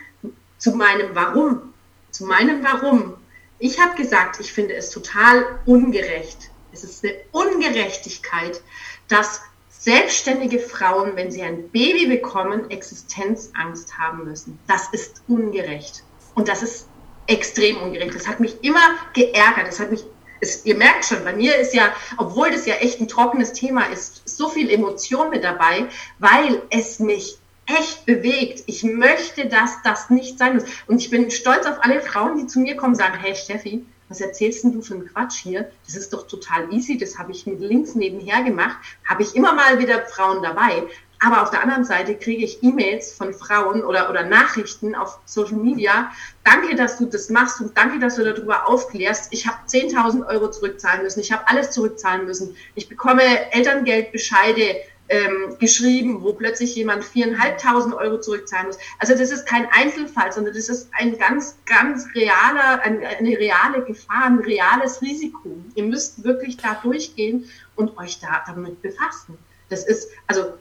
[0.58, 1.74] zu meinem Warum.
[2.10, 3.14] Zu meinem Warum.
[3.58, 6.50] Ich habe gesagt, ich finde es total ungerecht.
[6.72, 8.60] Es ist eine Ungerechtigkeit,
[9.08, 14.58] dass selbstständige Frauen, wenn sie ein Baby bekommen, Existenzangst haben müssen.
[14.66, 16.02] Das ist ungerecht.
[16.34, 16.88] Und das ist
[17.26, 18.14] extrem ungerecht.
[18.14, 18.80] Das hat mich immer
[19.14, 19.68] geärgert.
[19.68, 20.04] Das hat mich,
[20.40, 23.84] es, ihr merkt schon, bei mir ist ja, obwohl das ja echt ein trockenes Thema
[23.86, 25.86] ist, so viel Emotion mit dabei,
[26.18, 28.62] weil es mich echt bewegt.
[28.66, 30.64] Ich möchte, dass das nicht sein muss.
[30.86, 33.84] Und ich bin stolz auf alle Frauen, die zu mir kommen und sagen, hey Steffi,
[34.08, 35.70] was erzählst denn du für einen Quatsch hier?
[35.84, 39.52] Das ist doch total easy, das habe ich mit links nebenher gemacht, habe ich immer
[39.52, 40.84] mal wieder Frauen dabei.
[41.18, 45.56] Aber auf der anderen Seite kriege ich E-Mails von Frauen oder, oder Nachrichten auf Social
[45.56, 46.10] Media.
[46.44, 49.32] Danke, dass du das machst und danke, dass du darüber aufklärst.
[49.32, 51.20] Ich habe 10.000 Euro zurückzahlen müssen.
[51.20, 52.54] Ich habe alles zurückzahlen müssen.
[52.74, 54.76] Ich bekomme Elterngeldbescheide
[55.08, 58.78] ähm, geschrieben, wo plötzlich jemand viereinhalbtausend Euro zurückzahlen muss.
[58.98, 63.84] Also das ist kein Einzelfall, sondern das ist ein ganz, ganz realer, eine, eine reale
[63.84, 65.56] Gefahr, ein reales Risiko.
[65.74, 69.38] Ihr müsst wirklich da durchgehen und euch da damit befassen.
[69.68, 70.54] Das ist, also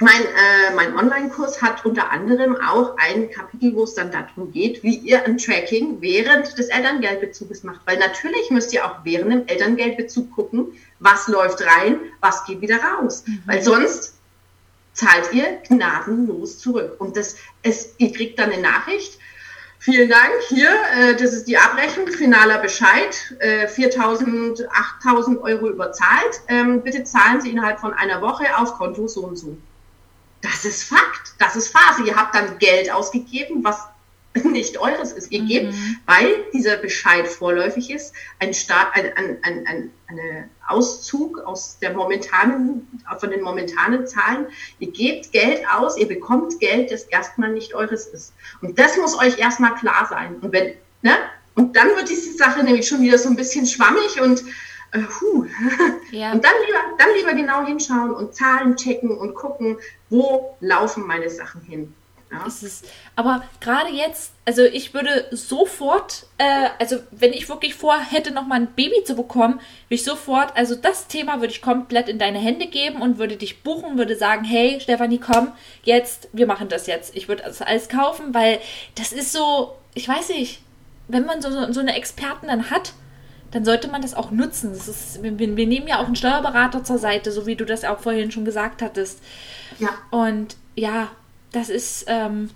[0.00, 4.82] mein, äh, mein Online-Kurs hat unter anderem auch ein Kapitel, wo es dann darum geht,
[4.82, 7.80] wie ihr ein Tracking während des Elterngeldbezuges macht.
[7.84, 10.66] Weil natürlich müsst ihr auch während dem Elterngeldbezug gucken,
[10.98, 13.24] was läuft rein, was geht wieder raus.
[13.26, 13.42] Mhm.
[13.46, 14.14] Weil sonst
[14.92, 16.96] zahlt ihr gnadenlos zurück.
[16.98, 19.18] Und das ist, ihr kriegt dann eine Nachricht,
[19.84, 20.30] Vielen Dank.
[20.48, 26.40] Hier, äh, das ist die Abrechnung, finaler Bescheid, äh, 4.000, 8.000 Euro überzahlt.
[26.46, 29.56] Ähm, bitte zahlen Sie innerhalb von einer Woche auf Konto so und so.
[30.40, 32.04] Das ist Fakt, das ist Phase.
[32.04, 33.88] Ihr habt dann Geld ausgegeben, was
[34.44, 35.32] nicht eures ist.
[35.32, 35.96] Ihr gebt, mhm.
[36.06, 41.94] weil dieser Bescheid vorläufig ist, ein, Start, ein, ein, ein, ein eine Auszug aus der
[41.94, 44.46] momentanen, von den momentanen Zahlen.
[44.78, 48.32] Ihr gebt Geld aus, ihr bekommt Geld, das erstmal nicht eures ist.
[48.60, 50.36] Und das muss euch erstmal klar sein.
[50.40, 51.12] Und wenn, ne?
[51.54, 54.42] Und dann wird diese Sache nämlich schon wieder so ein bisschen schwammig und
[54.92, 55.46] äh, huh.
[56.10, 56.32] Ja.
[56.32, 59.78] Und dann lieber, dann lieber genau hinschauen und Zahlen checken und gucken,
[60.10, 61.94] wo laufen meine Sachen hin.
[62.32, 62.46] Ja.
[62.46, 62.82] Ist es.
[63.14, 68.72] Aber gerade jetzt, also ich würde sofort, äh, also wenn ich wirklich vorhätte, nochmal ein
[68.74, 72.66] Baby zu bekommen, würde ich sofort, also das Thema würde ich komplett in deine Hände
[72.68, 77.14] geben und würde dich buchen, würde sagen, hey Stefanie, komm, jetzt, wir machen das jetzt.
[77.14, 78.60] Ich würde das alles kaufen, weil
[78.94, 80.62] das ist so, ich weiß nicht,
[81.08, 82.94] wenn man so, so eine Experten dann hat,
[83.50, 84.72] dann sollte man das auch nutzen.
[84.72, 87.84] Das ist, wir, wir nehmen ja auch einen Steuerberater zur Seite, so wie du das
[87.84, 89.20] auch vorhin schon gesagt hattest.
[89.78, 89.90] Ja.
[90.10, 91.10] Und ja,
[91.52, 92.04] das ist.
[92.08, 92.50] Ähm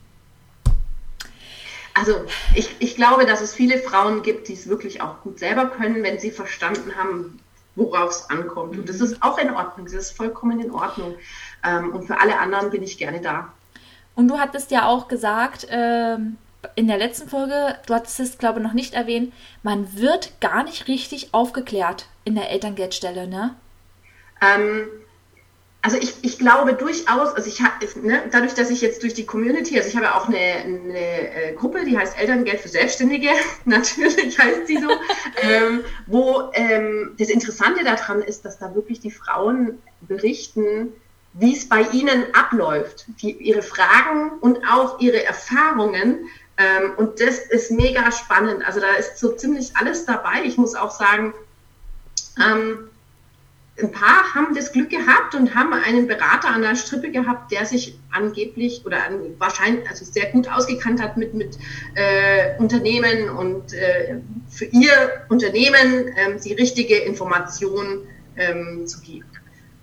[1.95, 5.67] also ich, ich glaube, dass es viele Frauen gibt, die es wirklich auch gut selber
[5.67, 7.41] können, wenn sie verstanden haben,
[7.75, 8.77] worauf es ankommt.
[8.77, 11.15] Und das ist auch in Ordnung, das ist vollkommen in Ordnung.
[11.65, 13.53] Ähm, und für alle anderen bin ich gerne da.
[14.15, 16.37] Und du hattest ja auch gesagt, ähm,
[16.75, 19.33] in der letzten Folge, du hattest es, glaube ich, noch nicht erwähnt,
[19.63, 23.55] man wird gar nicht richtig aufgeklärt in der Elterngeldstelle, ne?
[24.43, 24.89] Ähm,
[25.87, 29.25] also ich, ich glaube durchaus, also ich habe, ne, dadurch, dass ich jetzt durch die
[29.25, 33.29] Community, also ich habe auch eine, eine äh, Gruppe, die heißt Elterngeld für Selbstständige,
[33.67, 34.89] natürlich heißt sie so,
[35.43, 40.93] ähm, wo ähm, das Interessante daran ist, dass da wirklich die Frauen berichten,
[41.35, 46.29] wie es bei ihnen abläuft, die, ihre Fragen und auch ihre Erfahrungen.
[46.57, 48.67] Ähm, und das ist mega spannend.
[48.67, 50.43] Also da ist so ziemlich alles dabei.
[50.43, 51.33] Ich muss auch sagen,
[52.45, 52.89] ähm,
[53.79, 57.67] ein paar haben das Glück gehabt und haben einen Berater an der Strippe gehabt, der
[57.67, 61.59] sich angeblich oder an, wahrscheinlich also sehr gut ausgekannt hat mit, mit
[61.95, 64.17] äh, Unternehmen und äh,
[64.49, 64.93] für ihr
[65.29, 69.29] Unternehmen ähm, die richtige Information ähm, zu geben.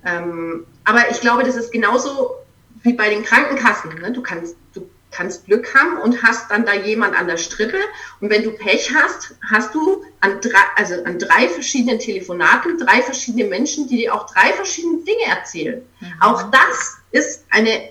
[0.05, 2.35] Ähm, aber ich glaube, das ist genauso
[2.81, 3.93] wie bei den Krankenkassen.
[4.01, 4.11] Ne?
[4.11, 7.79] Du kannst, du kannst Glück haben und hast dann da jemand an der Strippe.
[8.19, 13.01] Und wenn du Pech hast, hast du an drei, also an drei verschiedenen Telefonaten drei
[13.01, 15.81] verschiedene Menschen, die dir auch drei verschiedene Dinge erzählen.
[15.99, 16.13] Mhm.
[16.19, 17.89] Auch das ist eine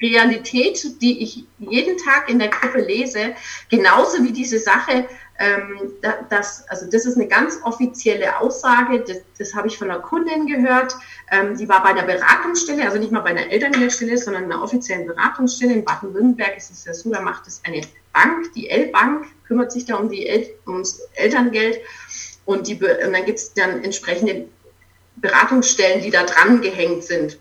[0.00, 3.34] Realität, die ich jeden Tag in der Gruppe lese,
[3.68, 5.06] genauso wie diese Sache,
[5.40, 5.94] ähm,
[6.28, 10.46] das, also das ist eine ganz offizielle Aussage, das, das habe ich von einer Kundin
[10.46, 10.94] gehört,
[11.30, 15.06] ähm, die war bei einer Beratungsstelle, also nicht mal bei einer Elterngeldstelle, sondern einer offiziellen
[15.06, 15.72] Beratungsstelle.
[15.72, 17.80] In Baden-Württemberg ist es ja so, da macht es eine
[18.12, 21.80] Bank, die L-Bank, kümmert sich da um die El ums Elterngeld
[22.44, 24.46] und, die, und dann gibt es dann entsprechende
[25.16, 27.38] Beratungsstellen, die da dran gehängt sind.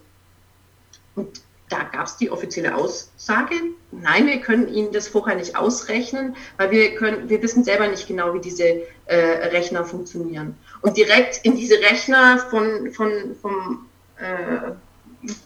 [1.15, 3.53] Und da gab es die offizielle Aussage,
[3.91, 8.07] nein, wir können Ihnen das vorher nicht ausrechnen, weil wir können, wir wissen selber nicht
[8.07, 9.15] genau, wie diese äh,
[9.47, 10.57] Rechner funktionieren.
[10.81, 14.71] Und direkt in diese Rechner von, von, vom äh,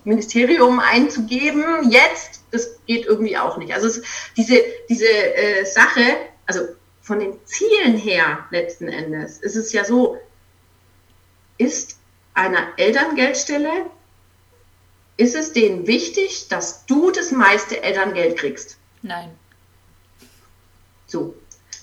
[0.03, 3.73] Ministerium einzugeben, jetzt, das geht irgendwie auch nicht.
[3.73, 4.01] Also es,
[4.38, 6.01] diese, diese äh, Sache,
[6.45, 6.62] also
[7.01, 10.17] von den Zielen her letzten Endes, ist es ja so,
[11.57, 11.99] ist
[12.33, 13.88] einer Elterngeldstelle
[15.17, 18.78] ist es denen wichtig, dass du das meiste Elterngeld kriegst?
[19.02, 19.30] Nein.
[21.08, 21.36] So.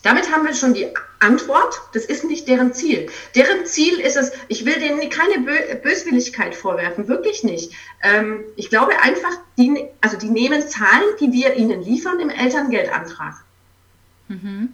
[0.03, 0.89] Damit haben wir schon die
[1.19, 1.79] Antwort.
[1.93, 3.11] Das ist nicht deren Ziel.
[3.35, 5.45] Deren Ziel ist es, ich will denen keine
[5.83, 7.73] Böswilligkeit vorwerfen, wirklich nicht.
[8.03, 13.45] Ähm, ich glaube einfach, die, also die nehmen Zahlen, die wir ihnen liefern im Elterngeldantrag.
[14.29, 14.73] Mhm.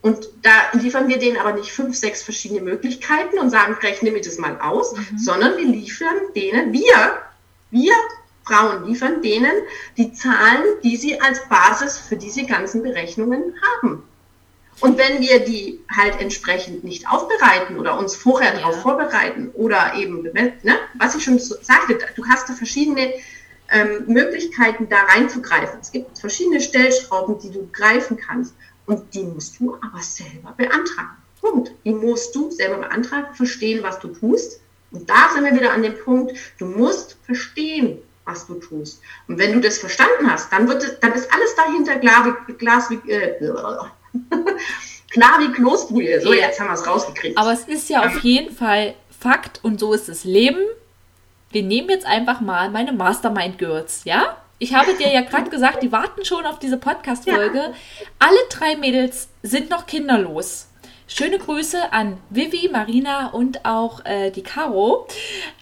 [0.00, 4.20] Und da liefern wir denen aber nicht fünf, sechs verschiedene Möglichkeiten und sagen, rechne mir
[4.20, 5.18] das mal aus, mhm.
[5.18, 7.21] sondern wir liefern denen, wir
[7.72, 7.92] wir
[8.44, 9.52] Frauen liefern denen
[9.96, 14.02] die Zahlen, die sie als Basis für diese ganzen Berechnungen haben.
[14.80, 18.60] Und wenn wir die halt entsprechend nicht aufbereiten oder uns vorher ja.
[18.60, 23.12] darauf vorbereiten oder eben, ne, was ich schon sagte, du hast da verschiedene
[23.70, 25.80] ähm, Möglichkeiten, da reinzugreifen.
[25.80, 28.54] Es gibt verschiedene Stellschrauben, die du greifen kannst
[28.86, 31.16] und die musst du aber selber beantragen.
[31.40, 31.72] Punkt.
[31.84, 34.61] Die musst du selber beantragen, verstehen, was du tust.
[34.92, 39.00] Und da sind wir wieder an dem Punkt, du musst verstehen, was du tust.
[39.26, 42.52] Und wenn du das verstanden hast, dann wird es, dann ist alles dahinter klar wie,
[42.52, 43.38] Glas wie, äh,
[45.10, 46.20] klar wie Kloßbrühe.
[46.20, 47.36] So, jetzt haben wir es rausgekriegt.
[47.36, 50.60] Aber es ist ja auf jeden Fall Fakt und so ist das Leben.
[51.50, 54.36] Wir nehmen jetzt einfach mal meine Mastermind Girls, ja?
[54.58, 57.58] Ich habe dir ja gerade gesagt, die warten schon auf diese Podcast-Folge.
[57.58, 57.72] Ja.
[58.20, 60.68] Alle drei Mädels sind noch kinderlos.
[61.06, 65.06] Schöne Grüße an Vivi, Marina und auch äh, die Caro.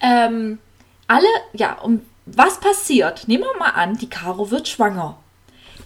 [0.01, 0.59] Ähm,
[1.07, 3.27] alle, ja, um was passiert?
[3.27, 5.17] Nehmen wir mal an, die Caro wird schwanger.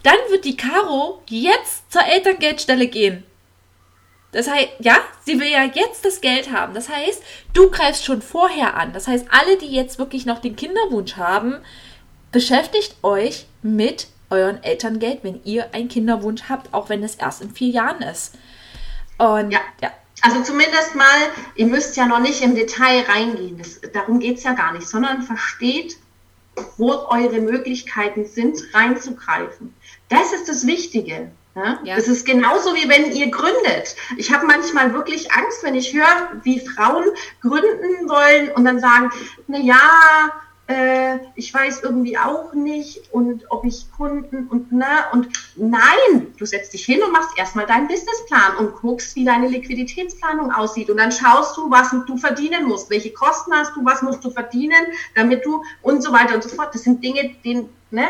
[0.02, 3.24] Dann wird die Caro jetzt zur Elterngeldstelle gehen.
[4.32, 6.74] Das heißt, ja, sie will ja jetzt das Geld haben.
[6.74, 7.22] Das heißt,
[7.54, 8.92] du greifst schon vorher an.
[8.92, 11.56] Das heißt, alle, die jetzt wirklich noch den Kinderwunsch haben,
[12.32, 17.50] beschäftigt euch mit euren Elterngeld, wenn ihr einen Kinderwunsch habt, auch wenn es erst in
[17.50, 18.34] vier Jahren ist.
[19.18, 19.60] Und ja.
[19.82, 19.90] ja.
[20.22, 21.04] Also zumindest mal,
[21.54, 23.58] ihr müsst ja noch nicht im Detail reingehen.
[23.58, 25.98] Das, darum geht es ja gar nicht, sondern versteht,
[26.78, 29.74] wo eure Möglichkeiten sind, reinzugreifen.
[30.08, 31.30] Das ist das Wichtige.
[31.54, 31.78] Ja?
[31.84, 31.96] Ja.
[31.96, 33.96] Das ist genauso wie wenn ihr gründet.
[34.16, 37.04] Ich habe manchmal wirklich Angst, wenn ich höre, wie Frauen
[37.40, 39.10] gründen wollen und dann sagen,
[39.46, 40.30] na ja,
[40.68, 46.44] äh, ich weiß irgendwie auch nicht und ob ich Kunden und na und nein, du
[46.44, 50.96] setzt dich hin und machst erstmal deinen Businessplan und guckst, wie deine Liquiditätsplanung aussieht und
[50.96, 54.86] dann schaust du, was du verdienen musst, welche Kosten hast du, was musst du verdienen,
[55.14, 56.74] damit du und so weiter und so fort.
[56.74, 58.08] Das sind Dinge, die, ne?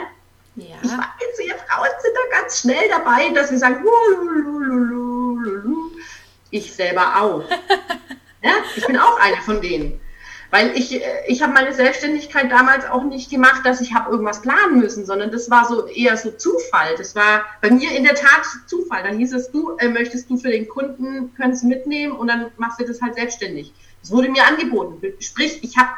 [0.57, 0.77] Ja.
[0.83, 3.85] Ich weiß, ihr Frauen sind da ganz schnell dabei, dass sie sagen,
[6.51, 7.45] ich selber auch.
[8.43, 10.01] ja, ich bin auch eine von denen.
[10.51, 14.43] Weil ich, äh, ich habe meine Selbstständigkeit damals auch nicht gemacht, dass ich habe irgendwas
[14.43, 16.95] planen müssen, sondern das war so eher so Zufall.
[16.97, 19.03] Das war bei mir in der Tat Zufall.
[19.03, 22.81] Da hieß es, du äh, möchtest du für den Kunden, könntest mitnehmen und dann machst
[22.81, 23.73] du das halt selbstständig.
[24.01, 25.03] Das wurde mir angeboten.
[25.19, 25.91] Sprich, ich habe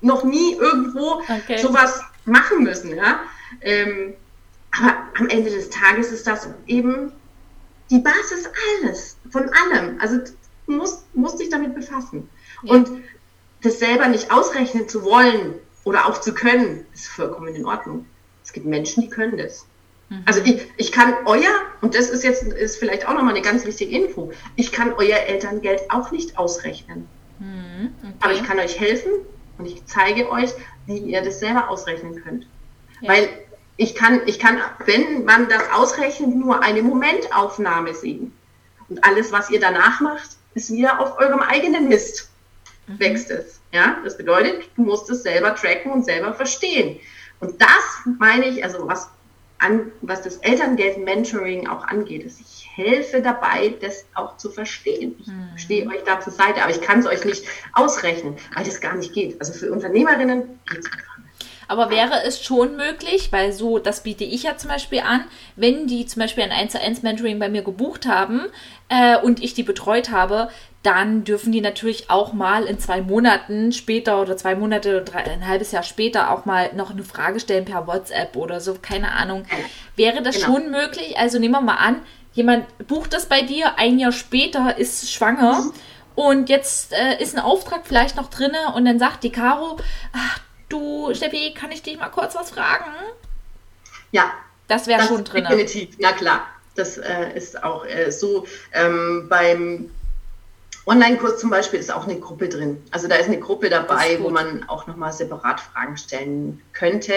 [0.00, 1.58] noch nie irgendwo okay.
[1.58, 2.94] sowas machen müssen.
[2.94, 3.20] Ja?
[3.60, 4.14] Ähm,
[4.70, 7.12] aber am Ende des Tages ist das eben
[7.90, 8.48] die Basis
[8.80, 9.98] alles, von allem.
[10.00, 10.18] Also
[10.66, 12.28] du musst, musst dich damit befassen.
[12.62, 12.74] Ja.
[12.74, 12.88] Und
[13.64, 18.06] das selber nicht ausrechnen zu wollen oder auch zu können, ist vollkommen in Ordnung.
[18.44, 19.66] Es gibt Menschen, die können das.
[20.08, 20.22] Mhm.
[20.26, 21.50] Also ich, ich kann euer,
[21.80, 25.18] und das ist jetzt ist vielleicht auch nochmal eine ganz wichtige Info, ich kann euer
[25.18, 27.08] Elterngeld auch nicht ausrechnen.
[27.38, 27.94] Mhm.
[28.02, 28.14] Okay.
[28.20, 29.12] Aber ich kann euch helfen
[29.58, 30.50] und ich zeige euch,
[30.86, 32.46] wie ihr das selber ausrechnen könnt.
[33.00, 33.12] Ja.
[33.12, 33.28] Weil
[33.76, 38.32] ich kann, ich kann, wenn man das ausrechnet, nur eine Momentaufnahme sehen.
[38.88, 42.30] Und alles, was ihr danach macht, ist wieder auf eurem eigenen Mist.
[42.86, 43.60] Wächst es.
[43.72, 46.98] Ja, das bedeutet, du musst es selber tracken und selber verstehen.
[47.40, 49.10] Und das meine ich, also was
[49.58, 55.14] an, was das Elterngeld-Mentoring auch angeht, ist, ich helfe dabei, das auch zu verstehen.
[55.20, 55.50] Ich mhm.
[55.56, 58.96] stehe euch da zur Seite, aber ich kann es euch nicht ausrechnen, weil das gar
[58.96, 59.40] nicht geht.
[59.40, 61.14] Also für Unternehmerinnen geht es einfach
[61.68, 65.24] aber wäre es schon möglich, weil so, das biete ich ja zum Beispiel an,
[65.56, 68.42] wenn die zum Beispiel ein 1 zu 1 Mentoring bei mir gebucht haben
[68.88, 70.50] äh, und ich die betreut habe,
[70.84, 75.24] dann dürfen die natürlich auch mal in zwei Monaten später oder zwei Monate oder drei,
[75.24, 79.12] ein halbes Jahr später auch mal noch eine Frage stellen per WhatsApp oder so, keine
[79.12, 79.46] Ahnung.
[79.96, 80.46] Wäre das genau.
[80.46, 81.18] schon möglich?
[81.18, 82.02] Also nehmen wir mal an,
[82.34, 85.62] jemand bucht das bei dir, ein Jahr später ist schwanger.
[85.62, 85.72] Mhm.
[86.16, 89.78] Und jetzt äh, ist ein Auftrag vielleicht noch drin und dann sagt die Caro,
[90.12, 92.84] ach, du, Steffi, kann ich dich mal kurz was fragen?
[94.12, 94.30] Ja.
[94.68, 95.44] Das wäre schon drin.
[95.44, 96.46] Definitiv, na klar.
[96.74, 98.46] Das äh, ist auch äh, so.
[98.72, 99.90] Ähm, beim
[100.86, 102.82] Online-Kurs zum Beispiel ist auch eine Gruppe drin.
[102.90, 107.14] Also da ist eine Gruppe dabei, wo man auch nochmal separat Fragen stellen könnte.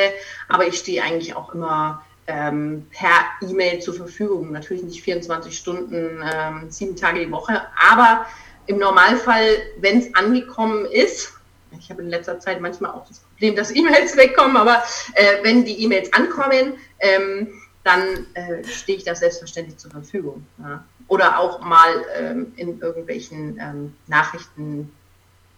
[0.47, 4.51] Aber ich stehe eigentlich auch immer ähm, per E-Mail zur Verfügung.
[4.51, 7.61] Natürlich nicht 24 Stunden, ähm, sieben Tage die Woche.
[7.91, 8.25] Aber
[8.67, 9.45] im Normalfall,
[9.79, 11.33] wenn es angekommen ist,
[11.79, 15.65] ich habe in letzter Zeit manchmal auch das Problem, dass E-Mails wegkommen, aber äh, wenn
[15.65, 17.49] die E-Mails ankommen, ähm,
[17.83, 20.45] dann äh, stehe ich da selbstverständlich zur Verfügung.
[20.59, 20.83] Ja.
[21.07, 24.91] Oder auch mal ähm, in irgendwelchen ähm, Nachrichten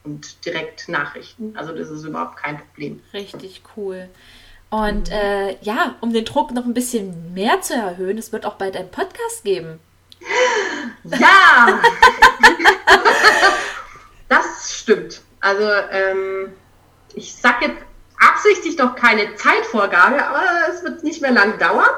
[0.03, 1.57] und Direktnachrichten.
[1.57, 3.01] Also das ist überhaupt kein Problem.
[3.13, 4.09] Richtig cool.
[4.69, 8.55] Und äh, ja, um den Druck noch ein bisschen mehr zu erhöhen, es wird auch
[8.55, 9.79] bald einen Podcast geben.
[11.05, 11.79] Ja!
[14.29, 15.21] das stimmt.
[15.39, 16.53] Also ähm,
[17.15, 17.83] ich sage jetzt
[18.19, 21.89] absichtlich doch keine Zeitvorgabe, aber es wird nicht mehr lang dauern.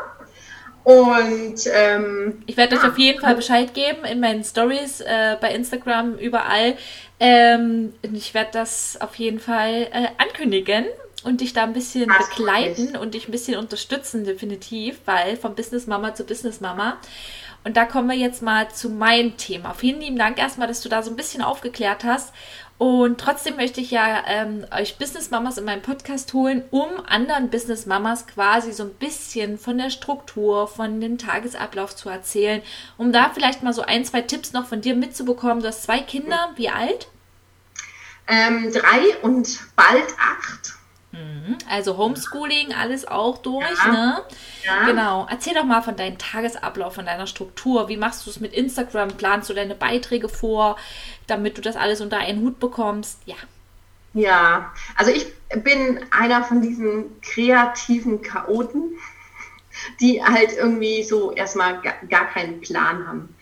[0.83, 5.53] Und ähm, ich werde euch auf jeden Fall Bescheid geben in meinen Stories äh, bei
[5.53, 6.75] Instagram überall.
[7.19, 10.85] Ähm, ich werde das auf jeden Fall äh, ankündigen
[11.23, 15.53] und dich da ein bisschen das begleiten und dich ein bisschen unterstützen, definitiv, weil von
[15.53, 16.97] Business Mama zu Business Mama.
[17.63, 19.75] Und da kommen wir jetzt mal zu meinem Thema.
[19.75, 22.33] Vielen lieben Dank erstmal, dass du da so ein bisschen aufgeklärt hast.
[22.81, 27.51] Und trotzdem möchte ich ja ähm, euch Business Mamas in meinen Podcast holen, um anderen
[27.51, 32.63] Business Mamas quasi so ein bisschen von der Struktur, von dem Tagesablauf zu erzählen,
[32.97, 35.61] um da vielleicht mal so ein, zwei Tipps noch von dir mitzubekommen.
[35.61, 37.07] Du hast zwei Kinder, wie alt?
[38.27, 40.73] Ähm, drei und bald acht.
[41.11, 41.57] Mhm.
[41.69, 43.91] Also Homeschooling, alles auch durch, ja.
[43.91, 44.21] ne?
[44.63, 44.85] Ja.
[44.85, 45.27] Genau.
[45.29, 47.89] Erzähl doch mal von deinem Tagesablauf, von deiner Struktur.
[47.89, 49.09] Wie machst du es mit Instagram?
[49.09, 50.77] Planst du deine Beiträge vor,
[51.27, 53.19] damit du das alles unter einen Hut bekommst?
[53.25, 53.35] Ja.
[54.13, 55.27] Ja, also ich
[55.63, 58.97] bin einer von diesen kreativen Chaoten,
[60.01, 63.35] die halt irgendwie so erstmal gar keinen Plan haben.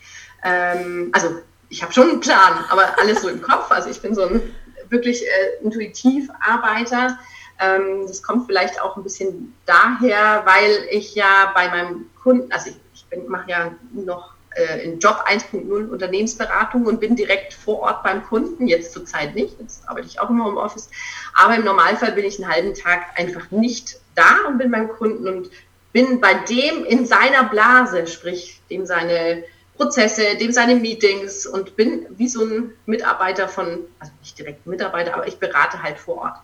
[0.44, 3.70] Ähm, also ich habe schon einen Plan, aber alles so im Kopf.
[3.70, 4.54] Also ich bin so ein
[4.88, 7.18] wirklich äh, intuitiv Arbeiter
[7.60, 12.70] ähm, das kommt vielleicht auch ein bisschen daher, weil ich ja bei meinem Kunden, also
[12.70, 18.02] ich, ich mache ja noch äh, in Job 1.0 Unternehmensberatung und bin direkt vor Ort
[18.02, 20.90] beim Kunden, jetzt zurzeit nicht, jetzt arbeite ich auch immer im Office,
[21.34, 25.28] aber im Normalfall bin ich einen halben Tag einfach nicht da und bin beim Kunden
[25.28, 25.50] und
[25.92, 29.44] bin bei dem in seiner Blase, sprich dem seine
[29.76, 35.14] Prozesse, dem seine Meetings und bin wie so ein Mitarbeiter von, also nicht direkt Mitarbeiter,
[35.14, 36.36] aber ich berate halt vor Ort.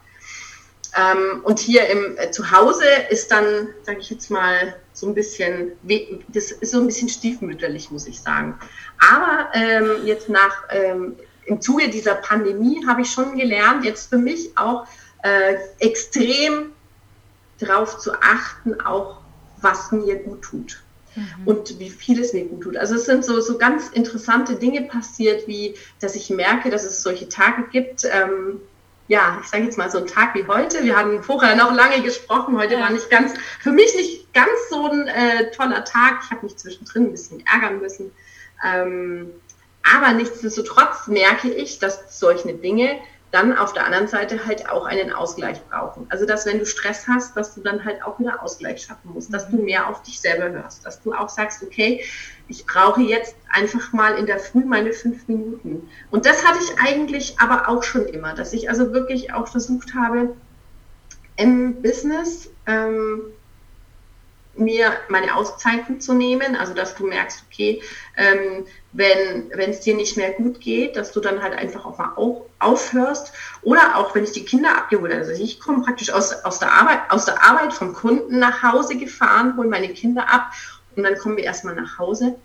[0.96, 5.72] Ähm, und hier im äh, Zuhause ist dann, sage ich jetzt mal, so ein bisschen,
[6.28, 8.58] das ist so ein bisschen stiefmütterlich, muss ich sagen.
[8.98, 14.16] Aber ähm, jetzt nach, ähm, im Zuge dieser Pandemie habe ich schon gelernt, jetzt für
[14.16, 14.86] mich auch
[15.22, 16.70] äh, extrem
[17.58, 19.18] darauf zu achten, auch
[19.60, 20.82] was mir gut tut.
[21.14, 21.24] Mhm.
[21.46, 22.76] Und wie viel es mir gut tut.
[22.76, 27.02] Also es sind so, so ganz interessante Dinge passiert, wie dass ich merke, dass es
[27.02, 28.60] solche Tage gibt, ähm,
[29.08, 30.82] ja, ich sage jetzt mal so ein Tag wie heute.
[30.82, 32.58] Wir haben vorher noch lange gesprochen.
[32.58, 32.80] Heute ja.
[32.80, 36.20] war nicht ganz, für mich nicht ganz so ein äh, toller Tag.
[36.24, 38.12] Ich habe mich zwischendrin ein bisschen ärgern müssen.
[38.64, 39.30] Ähm,
[39.94, 42.98] aber nichtsdestotrotz merke ich, dass solche Dinge
[43.30, 46.06] dann auf der anderen Seite halt auch einen Ausgleich brauchen.
[46.08, 49.32] Also dass wenn du Stress hast, dass du dann halt auch wieder Ausgleich schaffen musst,
[49.34, 49.64] dass du mhm.
[49.64, 52.04] mehr auf dich selber hörst, dass du auch sagst, okay,
[52.48, 55.88] ich brauche jetzt einfach mal in der Früh meine fünf Minuten.
[56.10, 59.94] Und das hatte ich eigentlich aber auch schon immer, dass ich also wirklich auch versucht
[59.94, 60.36] habe,
[61.36, 63.20] im Business ähm,
[64.58, 67.82] mir meine Auszeiten zu nehmen, also dass du merkst, okay,
[68.16, 72.12] ähm, wenn es dir nicht mehr gut geht, dass du dann halt einfach auch mal
[72.16, 73.32] auf, aufhörst
[73.62, 76.72] oder auch wenn ich die Kinder abgeholt habe, also ich komme praktisch aus, aus, der
[76.72, 80.52] Arbeit, aus der Arbeit vom Kunden nach Hause gefahren, hole meine Kinder ab
[80.96, 82.36] und dann kommen wir erstmal nach Hause.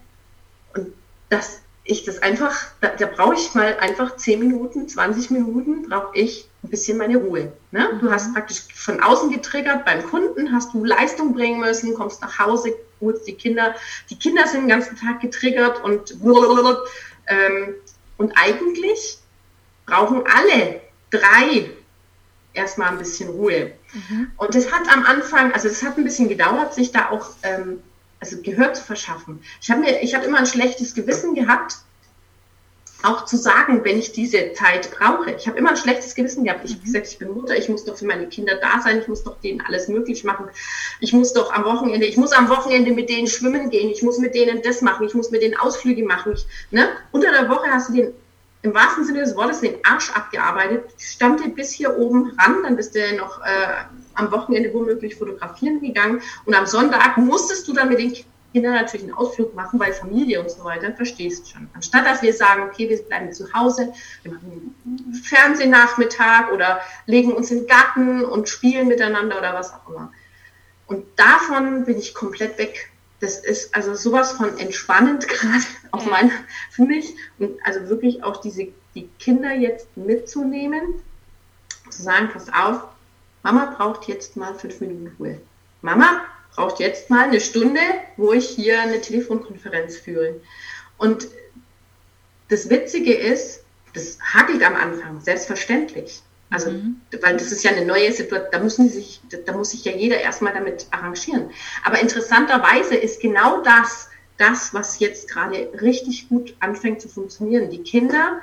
[0.75, 0.93] Und
[1.29, 6.17] dass ich das einfach, da, da brauche ich mal einfach 10 Minuten, 20 Minuten, brauche
[6.17, 7.51] ich ein bisschen meine Ruhe.
[7.71, 7.97] Ne?
[7.99, 8.33] Du hast mhm.
[8.33, 13.27] praktisch von außen getriggert, beim Kunden hast du Leistung bringen müssen, kommst nach Hause, holst
[13.27, 13.75] die Kinder.
[14.09, 16.15] Die Kinder sind den ganzen Tag getriggert und,
[17.27, 17.75] ähm,
[18.17, 19.17] und eigentlich
[19.85, 21.71] brauchen alle drei
[22.53, 23.71] erstmal ein bisschen Ruhe.
[23.93, 24.31] Mhm.
[24.37, 27.81] Und das hat am Anfang, also es hat ein bisschen gedauert, sich da auch ähm,
[28.19, 29.41] also Gehör zu verschaffen.
[29.61, 31.77] Ich habe mir, ich habe immer ein schlechtes Gewissen gehabt,
[33.03, 35.31] auch zu sagen, wenn ich diese Zeit brauche.
[35.31, 36.65] Ich habe immer ein schlechtes Gewissen gehabt.
[36.65, 39.07] Ich habe gesagt, ich bin Mutter, ich muss doch für meine Kinder da sein, ich
[39.07, 40.47] muss doch denen alles möglich machen.
[40.99, 44.19] Ich muss doch am Wochenende, ich muss am Wochenende mit denen schwimmen gehen, ich muss
[44.19, 46.33] mit denen das machen, ich muss mit denen Ausflüge machen.
[46.33, 46.89] Ich, ne?
[47.11, 48.13] Unter der Woche hast du den
[48.63, 52.75] im wahrsten Sinne des Wortes den Arsch abgearbeitet, stand dir bis hier oben ran, dann
[52.75, 57.89] bist du noch äh, am Wochenende womöglich fotografieren gegangen und am Sonntag musstest du dann
[57.89, 58.13] mit den
[58.51, 61.69] Kindern natürlich einen Ausflug machen, weil Familie und so weiter, verstehst schon.
[61.73, 63.93] Anstatt dass wir sagen, okay, wir bleiben zu Hause,
[64.23, 69.73] wir machen einen Fernsehnachmittag oder legen uns in den Garten und spielen miteinander oder was
[69.73, 70.11] auch immer.
[70.87, 72.91] Und davon bin ich komplett weg.
[73.21, 76.31] Das ist also sowas von entspannend gerade auf mein,
[76.69, 77.15] für mich.
[77.39, 80.95] Und also wirklich auch diese, die Kinder jetzt mitzunehmen,
[81.89, 82.83] zu sagen, pass auf,
[83.43, 85.41] Mama braucht jetzt mal fünf Minuten Ruhe.
[85.81, 86.21] Mama
[86.55, 87.81] braucht jetzt mal eine Stunde,
[88.17, 90.41] wo ich hier eine Telefonkonferenz führe.
[90.97, 91.27] Und
[92.49, 96.21] das Witzige ist, das hakelt am Anfang, selbstverständlich.
[96.49, 96.99] Also, mhm.
[97.21, 100.19] weil das ist ja eine neue Situation, da müssen sich, da muss sich ja jeder
[100.19, 101.49] erstmal damit arrangieren.
[101.85, 107.69] Aber interessanterweise ist genau das, das, was jetzt gerade richtig gut anfängt zu funktionieren.
[107.69, 108.41] Die Kinder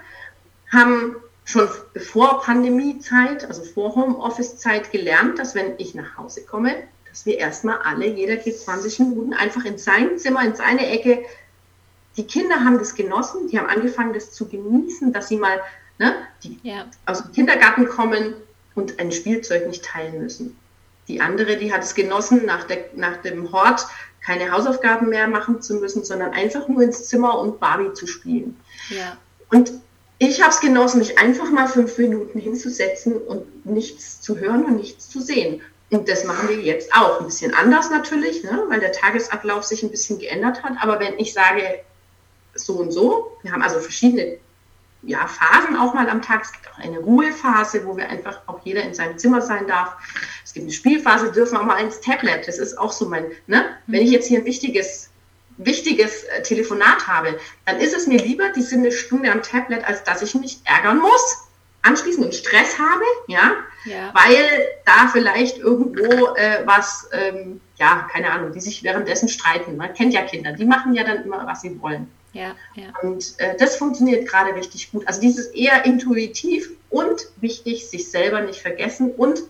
[0.73, 6.75] haben schon vor Pandemiezeit, also vor Homeoffice-Zeit gelernt, dass wenn ich nach Hause komme,
[7.11, 11.25] dass wir erstmal alle, jeder geht 20 Minuten einfach in sein Zimmer, in seine Ecke.
[12.17, 15.61] Die Kinder haben das genossen, die haben angefangen, das zu genießen, dass sie mal
[15.99, 16.87] ne, die ja.
[17.07, 18.35] aus dem Kindergarten kommen
[18.75, 20.57] und ein Spielzeug nicht teilen müssen.
[21.09, 23.87] Die andere, die hat es genossen, nach, der, nach dem Hort
[24.21, 28.59] keine Hausaufgaben mehr machen zu müssen, sondern einfach nur ins Zimmer und Barbie zu spielen.
[28.91, 29.17] Ja.
[29.51, 29.73] Und
[30.19, 34.77] ich habe es genossen, mich einfach mal fünf Minuten hinzusetzen und nichts zu hören und
[34.77, 35.63] nichts zu sehen.
[35.91, 37.21] Und das machen wir jetzt auch.
[37.21, 38.65] Ein bisschen anders natürlich, ne?
[38.69, 40.75] weil der Tagesablauf sich ein bisschen geändert hat.
[40.81, 41.81] Aber wenn ich sage,
[42.55, 44.39] so und so, wir haben also verschiedene
[45.03, 46.43] ja, Phasen auch mal am Tag.
[46.43, 49.97] Es gibt auch eine Ruhephase, wo wir einfach auch jeder in seinem Zimmer sein darf.
[50.45, 52.47] Es gibt eine Spielphase, dürfen auch mal ins Tablet.
[52.47, 53.65] Das ist auch so mein, ne?
[53.87, 55.11] Wenn ich jetzt hier ein wichtiges,
[55.57, 59.85] wichtiges äh, Telefonat habe, dann ist es mir lieber, die sind eine Stunde am Tablet,
[59.87, 61.48] als dass ich mich ärgern muss,
[61.89, 64.13] anschließend einen Stress habe, ja, ja.
[64.15, 69.77] weil da vielleicht irgendwo äh, was, ähm, ja, keine Ahnung, die sich währenddessen streiten.
[69.77, 72.11] Man kennt ja Kinder, die machen ja dann immer, was sie wollen.
[72.33, 72.89] Ja, ja.
[73.03, 75.09] Und äh, das funktioniert gerade richtig gut.
[75.09, 79.43] Also dieses eher intuitiv und wichtig, sich selber nicht vergessen und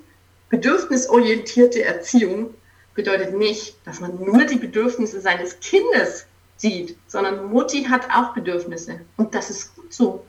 [0.48, 2.54] bedürfnisorientierte Erziehung
[2.94, 6.26] bedeutet nicht, dass man nur die Bedürfnisse seines Kindes
[6.56, 9.00] sieht, sondern Mutti hat auch Bedürfnisse.
[9.16, 10.24] Und das ist gut so.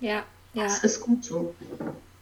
[0.00, 0.24] Ja,
[0.54, 0.64] ja.
[0.64, 1.54] Das ist gut so.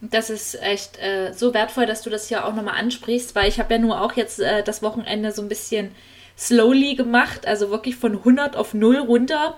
[0.01, 3.59] Das ist echt äh, so wertvoll, dass du das hier auch nochmal ansprichst, weil ich
[3.59, 5.91] habe ja nur auch jetzt äh, das Wochenende so ein bisschen
[6.37, 9.55] slowly gemacht, also wirklich von 100 auf 0 runter.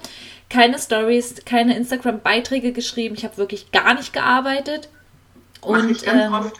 [0.49, 3.15] Keine Stories, keine Instagram-Beiträge geschrieben.
[3.15, 4.89] Ich habe wirklich gar nicht gearbeitet.
[5.61, 6.55] Und ich ähm, oft.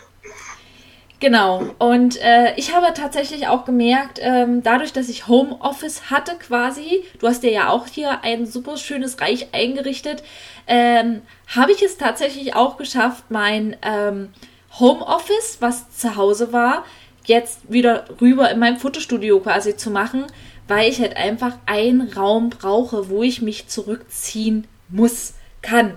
[1.24, 1.64] Genau.
[1.80, 7.30] Und äh, ich habe tatsächlich auch gemerkt, ähm, dadurch, dass ich Homeoffice hatte quasi, du
[7.30, 10.22] hast dir ja auch hier ein super schönes Reich eingerichtet,
[10.68, 14.34] ähm, habe ich es tatsächlich auch geschafft, mein ähm,
[14.78, 16.84] Homeoffice, was zu Hause war,
[17.24, 20.26] jetzt wieder rüber in meinem Fotostudio quasi zu machen,
[20.68, 25.94] weil ich halt einfach einen Raum brauche, wo ich mich zurückziehen muss, kann.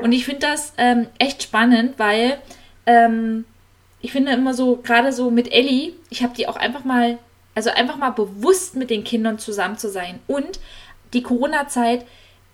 [0.00, 2.38] Und ich finde das ähm, echt spannend, weil
[2.86, 3.44] ähm,
[4.02, 7.18] ich finde immer so, gerade so mit Ellie, ich habe die auch einfach mal,
[7.54, 10.20] also einfach mal bewusst mit den Kindern zusammen zu sein.
[10.26, 10.60] Und
[11.12, 12.06] die Corona-Zeit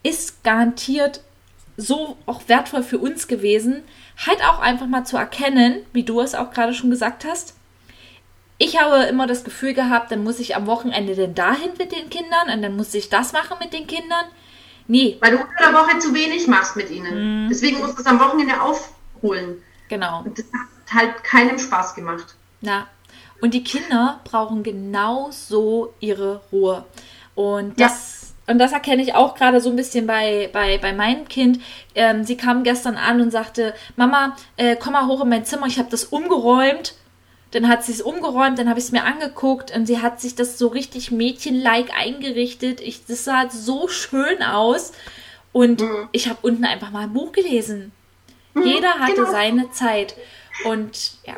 [0.03, 1.21] ist garantiert
[1.77, 3.83] so auch wertvoll für uns gewesen,
[4.27, 7.55] halt auch einfach mal zu erkennen, wie du es auch gerade schon gesagt hast,
[8.59, 12.09] ich habe immer das Gefühl gehabt, dann muss ich am Wochenende denn dahin mit den
[12.09, 14.25] Kindern und dann muss ich das machen mit den Kindern.
[14.89, 15.19] Nee.
[15.21, 17.45] Weil du unter der Woche zu wenig machst mit ihnen.
[17.45, 17.49] Mhm.
[17.51, 19.63] Deswegen musst du es am Wochenende aufholen.
[19.89, 20.23] Genau.
[20.25, 20.47] Und das
[20.93, 22.35] halt keinem Spaß gemacht.
[22.61, 22.87] Na.
[23.41, 26.85] Und die Kinder brauchen genau so ihre Ruhe.
[27.35, 28.53] Und das, ja.
[28.53, 31.61] und das erkenne ich auch gerade so ein bisschen bei, bei, bei meinem Kind.
[31.95, 35.67] Ähm, sie kam gestern an und sagte, Mama, äh, komm mal hoch in mein Zimmer,
[35.67, 36.95] ich habe das umgeräumt.
[37.53, 40.35] Dann hat sie es umgeräumt, dann habe ich es mir angeguckt und sie hat sich
[40.35, 42.81] das so richtig mädchenlike eingerichtet.
[42.81, 44.93] Ich, das sah so schön aus.
[45.53, 46.09] Und mhm.
[46.13, 47.93] ich habe unten einfach mal ein Buch gelesen.
[48.53, 49.31] Mhm, Jeder hatte genau.
[49.31, 50.17] seine Zeit.
[50.65, 51.35] Und ja.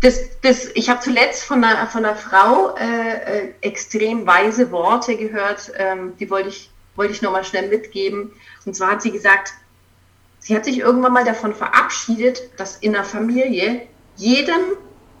[0.00, 5.16] Das, das, ich habe zuletzt von einer, von einer Frau äh, äh, extrem weise Worte
[5.16, 8.32] gehört, ähm, die wollte ich, wollte ich nochmal schnell mitgeben.
[8.66, 9.54] Und zwar hat sie gesagt,
[10.40, 14.60] sie hat sich irgendwann mal davon verabschiedet, dass in der Familie jedem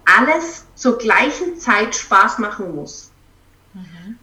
[0.04, 3.10] alles zur gleichen Zeit Spaß machen muss.
[3.72, 4.18] Mhm.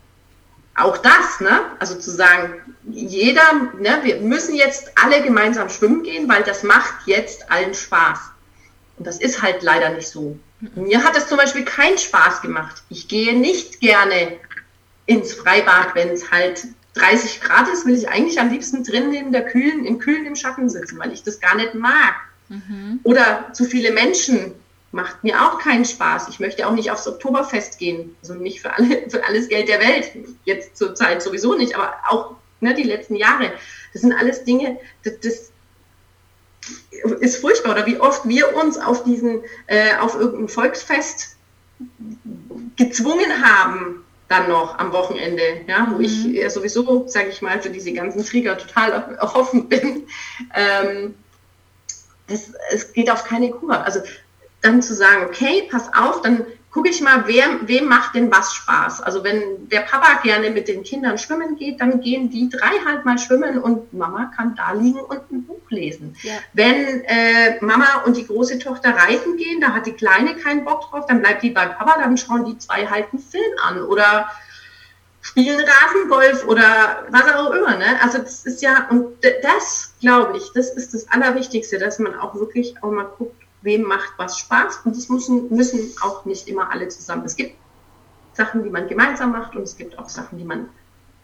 [0.75, 1.61] Auch das, ne?
[1.79, 3.41] Also zu sagen, jeder,
[3.79, 8.19] ne, wir müssen jetzt alle gemeinsam schwimmen gehen, weil das macht jetzt allen Spaß.
[9.01, 10.37] Und das ist halt leider nicht so.
[10.75, 12.83] Mir hat es zum Beispiel keinen Spaß gemacht.
[12.89, 14.33] Ich gehe nicht gerne
[15.07, 19.31] ins Freibad, wenn es halt 30 Grad ist, will ich eigentlich am liebsten drin in
[19.31, 22.13] der kühlen, im kühlen im Schatten sitzen, weil ich das gar nicht mag.
[22.49, 22.99] Mhm.
[23.01, 24.53] Oder zu viele Menschen
[24.91, 26.27] macht mir auch keinen Spaß.
[26.29, 28.15] Ich möchte auch nicht aufs Oktoberfest gehen.
[28.21, 30.11] Also nicht für, alle, für alles Geld der Welt.
[30.45, 33.51] Jetzt zur Zeit sowieso nicht, aber auch ne, die letzten Jahre.
[33.93, 35.51] Das sind alles Dinge, das, das
[37.19, 37.73] ist furchtbar.
[37.73, 41.35] Oder wie oft wir uns auf diesen, äh, auf irgendein Volksfest
[42.75, 46.03] gezwungen haben, dann noch am Wochenende, ja, wo mhm.
[46.03, 50.07] ich sowieso, sage ich mal, für diese ganzen Trigger total offen bin.
[50.55, 51.15] Ähm,
[52.27, 53.83] das, es geht auf keine Kur.
[53.83, 53.99] Also
[54.61, 58.53] dann zu sagen, okay, pass auf, dann gucke ich mal, wer, wem macht denn was
[58.53, 59.01] Spaß.
[59.01, 63.03] Also wenn der Papa gerne mit den Kindern schwimmen geht, dann gehen die drei halt
[63.03, 66.15] mal schwimmen und Mama kann da liegen und ein Buch lesen.
[66.23, 66.33] Ja.
[66.53, 70.89] Wenn äh, Mama und die große Tochter reiten gehen, da hat die Kleine keinen Bock
[70.89, 74.29] drauf, dann bleibt die bei Papa, dann schauen die zwei halt einen Film an oder
[75.21, 77.77] spielen Rasengolf oder was auch immer.
[77.77, 78.01] Ne?
[78.01, 82.33] Also das ist ja, und das glaube ich, das ist das Allerwichtigste, dass man auch
[82.35, 86.71] wirklich auch mal guckt, wem macht was Spaß und das müssen, müssen auch nicht immer
[86.71, 87.25] alle zusammen.
[87.25, 87.55] Es gibt
[88.33, 90.69] Sachen, die man gemeinsam macht und es gibt auch Sachen, die man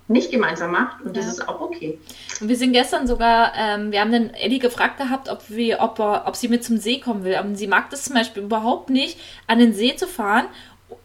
[0.09, 1.21] nicht gemeinsam macht und ja.
[1.21, 1.99] das ist auch okay.
[2.39, 5.99] Und wir sind gestern sogar, ähm, wir haben den Eddie gefragt gehabt, ob, wir, ob,
[5.99, 7.37] ob sie mit zum See kommen will.
[7.43, 10.45] Und sie mag das zum Beispiel überhaupt nicht, an den See zu fahren,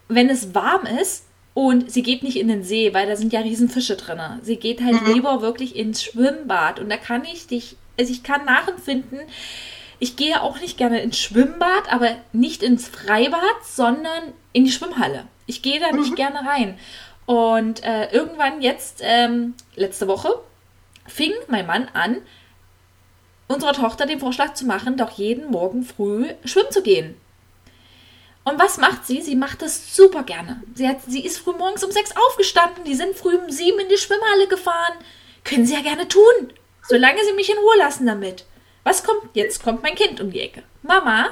[0.09, 1.25] wenn es warm ist
[1.55, 4.21] und sie geht nicht in den See, weil da sind ja Riesenfische drin.
[4.43, 5.15] Sie geht halt mhm.
[5.15, 9.21] lieber wirklich ins Schwimmbad und da kann ich dich, also ich kann nachempfinden,
[10.03, 15.29] ich gehe auch nicht gerne ins Schwimmbad, aber nicht ins Freibad, sondern in die Schwimmhalle.
[15.47, 16.17] Ich gehe da nicht mhm.
[16.17, 16.77] gerne rein.
[17.25, 20.41] Und äh, irgendwann jetzt, ähm, letzte Woche,
[21.07, 22.17] fing mein Mann an,
[23.47, 27.15] unserer Tochter den Vorschlag zu machen, doch jeden Morgen früh schwimmen zu gehen.
[28.43, 29.23] Und was macht sie?
[29.23, 30.65] Sie macht das super gerne.
[30.75, 33.89] Sie, hat, sie ist früh morgens um sechs aufgestanden, die sind früh um sieben in
[33.89, 34.99] die Schwimmhalle gefahren.
[35.45, 36.53] Können sie ja gerne tun,
[36.89, 38.47] solange sie mich in Ruhe lassen damit.
[38.85, 39.23] Was kommt?
[39.35, 40.63] Jetzt kommt mein Kind um die Ecke.
[40.83, 41.31] Mama,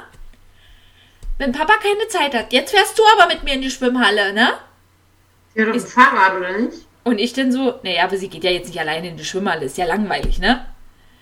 [1.37, 4.53] wenn Papa keine Zeit hat, jetzt fährst du aber mit mir in die Schwimmhalle, ne?
[5.55, 6.85] Ja, doch ein Fahrrad, oder nicht?
[7.03, 9.65] Und ich dann so, naja, aber sie geht ja jetzt nicht alleine in die Schwimmhalle,
[9.65, 10.65] ist ja langweilig, ne?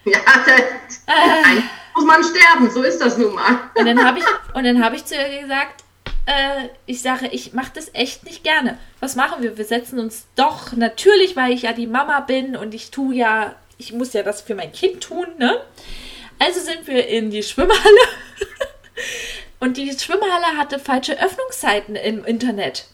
[0.05, 1.61] Ja, das, äh,
[1.95, 3.59] muss man sterben, so ist das nun mal.
[3.75, 4.25] Und dann habe ich,
[4.55, 5.83] hab ich zu ihr gesagt,
[6.25, 8.77] äh, ich sage, ich mache das echt nicht gerne.
[8.99, 9.57] Was machen wir?
[9.57, 13.55] Wir setzen uns doch, natürlich, weil ich ja die Mama bin und ich tue ja,
[13.77, 15.61] ich muss ja das für mein Kind tun, ne?
[16.39, 17.99] Also sind wir in die Schwimmhalle.
[19.59, 22.85] Und die Schwimmhalle hatte falsche Öffnungszeiten im Internet.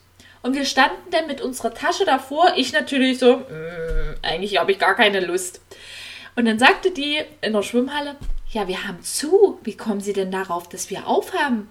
[0.41, 2.53] Und wir standen dann mit unserer Tasche davor.
[2.55, 5.61] Ich natürlich so, mm, eigentlich habe ich gar keine Lust.
[6.35, 8.15] Und dann sagte die in der Schwimmhalle,
[8.51, 9.59] ja, wir haben zu.
[9.63, 11.69] Wie kommen Sie denn darauf, dass wir aufhaben?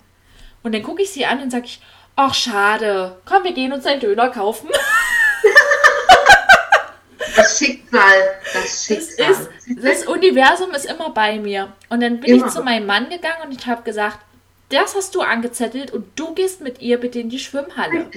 [0.63, 1.81] Und dann gucke ich sie an und sage ich,
[2.17, 4.71] ach schade, komm, wir gehen uns einen Döner kaufen.
[7.37, 9.27] Das Schicksal, das Schicksal.
[9.27, 9.51] Das, ist,
[9.83, 11.73] das Universum ist immer bei mir.
[11.89, 12.47] Und dann bin immer.
[12.47, 14.19] ich zu meinem Mann gegangen und ich habe gesagt,
[14.71, 18.11] das hast du angezettelt und du gehst mit ihr bitte in die Schwimmhalle.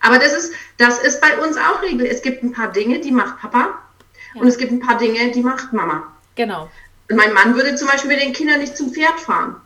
[0.00, 2.06] Aber das ist, das ist bei uns auch Regel.
[2.06, 3.78] Es gibt ein paar Dinge, die macht Papa
[4.34, 4.40] ja.
[4.40, 6.12] und es gibt ein paar Dinge, die macht Mama.
[6.34, 6.70] Genau.
[7.10, 9.56] Und mein Mann würde zum Beispiel mit den Kindern nicht zum Pferd fahren.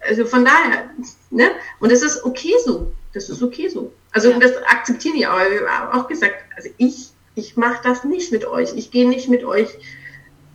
[0.00, 0.90] Also von daher,
[1.30, 1.52] ne?
[1.78, 2.92] Und das ist okay so.
[3.14, 3.92] Das ist okay so.
[4.12, 4.38] Also ja.
[4.38, 8.44] das akzeptieren die, aber wir haben auch gesagt, also ich ich mache das nicht mit
[8.44, 8.74] euch.
[8.74, 9.68] Ich gehe nicht mit euch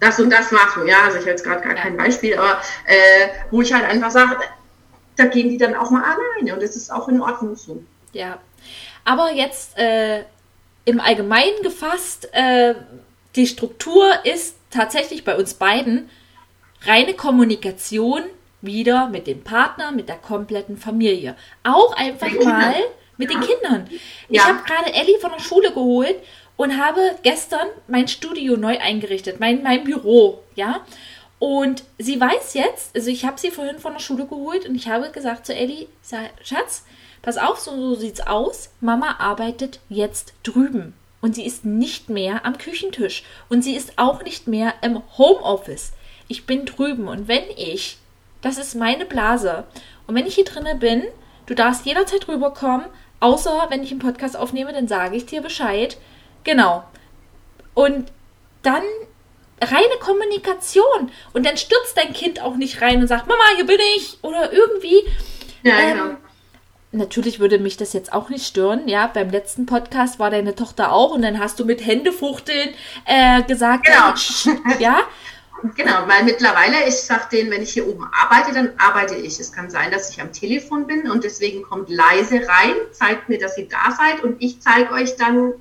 [0.01, 0.87] das und das machen.
[0.87, 4.11] Ja, also ich habe jetzt gerade gar kein Beispiel, aber äh, wo ich halt einfach
[4.11, 4.35] sage,
[5.15, 7.83] da gehen die dann auch mal alleine und das ist auch in Ordnung so.
[8.11, 8.39] Ja,
[9.05, 10.23] aber jetzt äh,
[10.85, 12.73] im Allgemeinen gefasst, äh,
[13.35, 16.09] die Struktur ist tatsächlich bei uns beiden
[16.81, 18.23] reine Kommunikation
[18.61, 21.35] wieder mit dem Partner, mit der kompletten Familie.
[21.63, 22.75] Auch einfach mal
[23.17, 23.39] mit ja.
[23.39, 23.87] den Kindern.
[24.29, 24.47] Ich ja.
[24.47, 26.15] habe gerade Ellie von der Schule geholt
[26.61, 30.85] und habe gestern mein Studio neu eingerichtet, mein, mein Büro, ja.
[31.39, 34.87] Und sie weiß jetzt, also ich habe sie vorhin von der Schule geholt und ich
[34.87, 35.87] habe gesagt zu Ellie,
[36.43, 36.85] Schatz,
[37.23, 38.69] pass auf, so, so sieht's aus.
[38.79, 40.93] Mama arbeitet jetzt drüben.
[41.19, 43.23] Und sie ist nicht mehr am Küchentisch.
[43.49, 45.93] Und sie ist auch nicht mehr im Homeoffice.
[46.27, 47.07] Ich bin drüben.
[47.07, 47.97] Und wenn ich,
[48.43, 49.63] das ist meine Blase.
[50.05, 51.05] Und wenn ich hier drinnen bin,
[51.47, 52.85] du darfst jederzeit rüberkommen,
[53.19, 55.97] außer wenn ich einen Podcast aufnehme, dann sage ich dir Bescheid.
[56.43, 56.83] Genau.
[57.73, 58.11] Und
[58.63, 58.83] dann
[59.61, 61.11] reine Kommunikation.
[61.33, 64.17] Und dann stürzt dein Kind auch nicht rein und sagt, Mama, hier bin ich.
[64.21, 65.03] Oder irgendwie.
[65.63, 66.17] Ja, ähm, genau.
[66.93, 68.87] Natürlich würde mich das jetzt auch nicht stören.
[68.89, 72.71] Ja, beim letzten Podcast war deine Tochter auch und dann hast du mit Händefuchteln
[73.05, 74.13] äh, gesagt, genau.
[74.79, 74.99] ja.
[75.75, 79.39] Genau, weil mittlerweile, ich sage denen, wenn ich hier oben arbeite, dann arbeite ich.
[79.39, 83.37] Es kann sein, dass ich am Telefon bin und deswegen kommt leise rein, zeigt mir,
[83.37, 85.53] dass ihr da seid und ich zeige euch dann,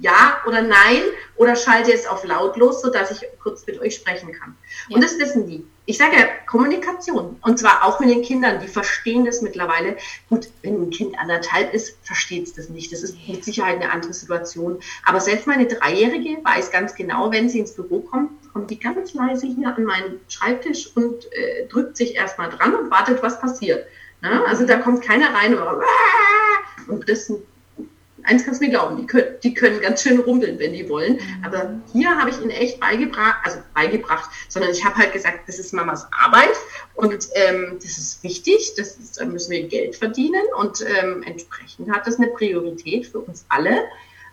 [0.00, 1.02] ja oder nein
[1.36, 4.56] oder schalte es auf lautlos, sodass ich kurz mit euch sprechen kann.
[4.88, 4.96] Ja.
[4.96, 5.66] Und das wissen die.
[5.86, 7.36] Ich sage ja, Kommunikation.
[7.42, 9.96] Und zwar auch mit den Kindern, die verstehen das mittlerweile.
[10.28, 12.92] Gut, wenn ein Kind anderthalb ist, versteht es das nicht.
[12.92, 14.80] Das ist mit Sicherheit eine andere Situation.
[15.04, 19.14] Aber selbst meine Dreijährige weiß ganz genau, wenn sie ins Büro kommt, kommt die ganz
[19.14, 23.86] leise hier an meinen Schreibtisch und äh, drückt sich erstmal dran und wartet, was passiert.
[24.22, 25.56] Na, also da kommt keiner rein
[26.88, 27.40] und das sind
[28.24, 31.14] eins kannst du mir glauben, die können, die können ganz schön rumpeln, wenn die wollen.
[31.14, 31.44] Mhm.
[31.44, 35.58] Aber hier habe ich ihnen echt beigebracht, also beigebracht, sondern ich habe halt gesagt, das
[35.58, 36.56] ist Mamas Arbeit
[36.94, 41.90] und ähm, das ist wichtig, das ist, da müssen wir Geld verdienen und ähm, entsprechend
[41.90, 43.84] hat das eine Priorität für uns alle.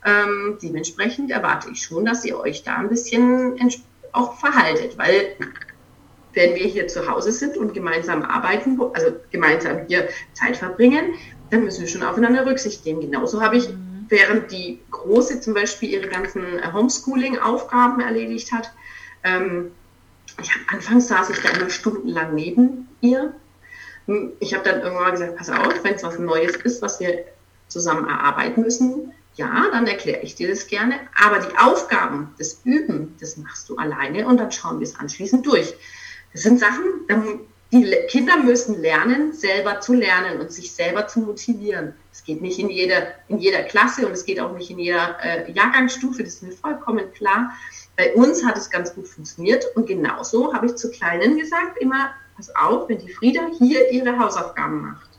[0.06, 3.60] Ähm, dementsprechend erwarte ich schon, dass ihr euch da ein bisschen
[4.12, 5.36] auch verhaltet, weil
[6.34, 11.16] wenn wir hier zu Hause sind und gemeinsam arbeiten, also gemeinsam hier Zeit verbringen,
[11.50, 13.02] dann müssen wir schon aufeinander Rücksicht nehmen.
[13.02, 14.06] Genauso habe ich, mhm.
[14.10, 18.72] während die Große zum Beispiel ihre ganzen äh, Homeschooling-Aufgaben erledigt hat,
[19.24, 19.72] ähm,
[20.42, 23.34] ich hab, anfangs saß ich da immer stundenlang neben ihr.
[24.06, 27.00] Hm, ich habe dann irgendwann mal gesagt, pass auf, wenn es was Neues ist, was
[27.00, 27.26] wir
[27.68, 30.96] zusammen erarbeiten müssen, ja, dann erkläre ich dir das gerne.
[31.24, 35.46] Aber die Aufgaben, das Üben, das machst du alleine und dann schauen wir es anschließend
[35.46, 35.76] durch.
[36.34, 36.84] Das sind Sachen,
[37.72, 41.94] die Kinder müssen lernen, selber zu lernen und sich selber zu motivieren.
[42.14, 45.18] Es geht nicht in jeder, in jeder Klasse und es geht auch nicht in jeder
[45.22, 47.52] äh, Jahrgangsstufe, das ist mir vollkommen klar.
[47.98, 52.12] Bei uns hat es ganz gut funktioniert und genauso habe ich zu Kleinen gesagt, immer,
[52.38, 55.10] pass auf, wenn die Frieda hier ihre Hausaufgaben macht,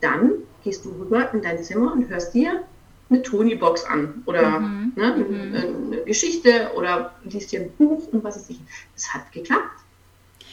[0.00, 0.32] dann
[0.64, 2.64] gehst du rüber in dein Zimmer und hörst dir
[3.10, 4.92] eine Tony-Box an oder mhm.
[4.96, 5.54] Ne, mhm.
[5.92, 8.60] eine Geschichte oder liest dir ein Buch und was weiß ich.
[8.94, 9.80] Das hat geklappt.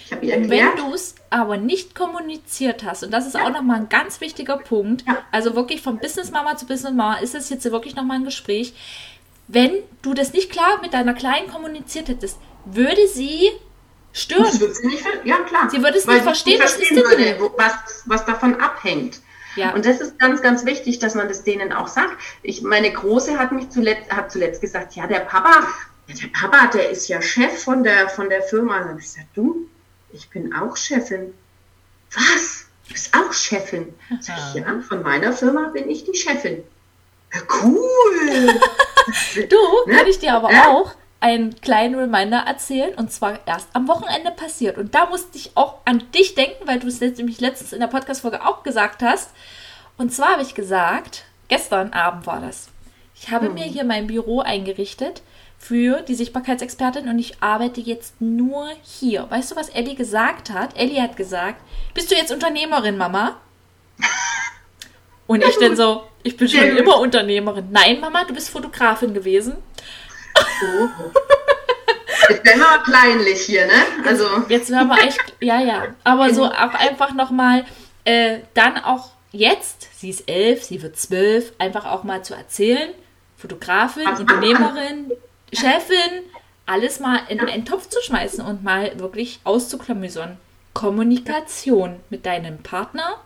[0.08, 0.78] Ich habe ihr erklärt.
[0.78, 3.44] Wenn du es aber nicht kommuniziert hast, und das ist ja.
[3.44, 5.18] auch nochmal ein ganz wichtiger Punkt, ja.
[5.34, 8.74] also wirklich von Business Mama zu Business Mama ist es jetzt wirklich nochmal ein Gespräch.
[9.50, 13.52] Wenn du das nicht klar mit deiner Kleinen kommuniziert hättest, würde sie
[14.14, 14.46] stören.
[14.46, 15.70] Das würde sie nicht, ja klar.
[15.70, 19.20] Sie würde es nicht verstehen, was, ist würde, was, was davon abhängt.
[19.58, 19.74] Ja.
[19.74, 22.16] Und das ist ganz, ganz wichtig, dass man das denen auch sagt.
[22.44, 25.68] Ich, meine Große hat mich zuletzt, hat zuletzt gesagt, ja, der Papa,
[26.08, 28.84] der Papa, der ist ja Chef von der, von der Firma.
[28.84, 29.68] Und ich gesagt, du,
[30.18, 31.34] ich bin auch Chefin.
[32.14, 32.66] Was?
[32.88, 33.94] Du bist auch Chefin?
[34.20, 36.64] Sag ich, ja, von meiner Firma bin ich die Chefin.
[37.34, 38.60] Ja, cool.
[39.50, 39.96] du, ne?
[39.96, 40.68] kann ich dir aber ja?
[40.70, 44.78] auch einen kleinen Reminder erzählen und zwar erst am Wochenende passiert.
[44.78, 47.88] Und da musste ich auch an dich denken, weil du es nämlich letztens in der
[47.88, 49.32] Podcast-Folge auch gesagt hast.
[49.98, 52.70] Und zwar habe ich gesagt, gestern Abend war das.
[53.16, 53.56] Ich habe hm.
[53.56, 55.22] mir hier mein Büro eingerichtet
[55.58, 59.30] für die Sichtbarkeitsexpertin und ich arbeite jetzt nur hier.
[59.30, 60.78] Weißt du, was Ellie gesagt hat?
[60.78, 61.62] Ellie hat gesagt,
[61.94, 63.38] bist du jetzt Unternehmerin, Mama?
[65.26, 67.68] Und ich denn so, ich bin schon immer Unternehmerin.
[67.72, 69.58] Nein, Mama, du bist Fotografin gewesen.
[70.38, 70.88] Oh.
[72.30, 73.74] Jetzt werden wir kleinlich hier, ne?
[74.06, 74.26] Also.
[74.48, 75.88] Jetzt, werden wir echt, ja, ja.
[76.04, 77.66] Aber so auch einfach nochmal,
[78.06, 82.94] äh, dann auch jetzt, sie ist elf, sie wird zwölf, einfach auch mal zu erzählen.
[83.38, 85.12] Fotografin, Unternehmerin,
[85.54, 86.24] Chefin,
[86.66, 90.38] alles mal in einen Topf zu schmeißen und mal wirklich auszuklamüsern.
[90.74, 93.22] Kommunikation mit deinem Partner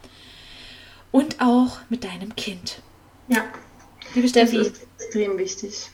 [1.12, 2.82] und auch mit deinem Kind.
[3.28, 3.44] Ja.
[4.14, 4.58] Liebe Steffi.
[4.58, 5.90] Das ist extrem wichtig.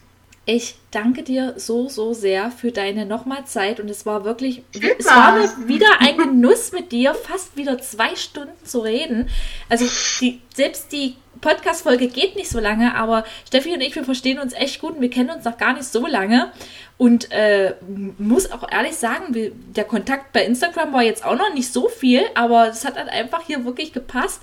[0.49, 4.63] Ich danke dir so, so sehr für deine nochmal Zeit und es war wirklich,
[4.97, 9.27] es war mir wieder ein Genuss mit dir, fast wieder zwei Stunden zu reden.
[9.67, 9.85] Also
[10.21, 14.53] die, selbst die Podcast-Folge geht nicht so lange, aber Steffi und ich, wir verstehen uns
[14.53, 16.53] echt gut und wir kennen uns noch gar nicht so lange.
[16.97, 17.75] Und äh,
[18.17, 21.89] muss auch ehrlich sagen, wir, der Kontakt bei Instagram war jetzt auch noch nicht so
[21.89, 24.41] viel, aber es hat halt einfach hier wirklich gepasst.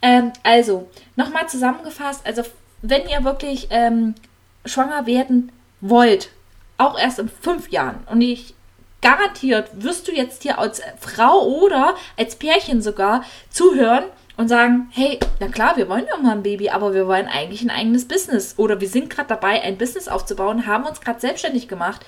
[0.00, 2.42] Ähm, also, nochmal zusammengefasst, also
[2.80, 4.14] wenn ihr wirklich ähm,
[4.64, 6.30] schwanger werden wollt,
[6.78, 8.54] auch erst in fünf Jahren, und ich
[9.02, 14.04] garantiert wirst du jetzt hier als Frau oder als Pärchen sogar zuhören
[14.36, 17.62] und sagen, hey, na klar, wir wollen ja mal ein Baby, aber wir wollen eigentlich
[17.62, 21.68] ein eigenes Business oder wir sind gerade dabei, ein Business aufzubauen, haben uns gerade selbstständig
[21.68, 22.06] gemacht,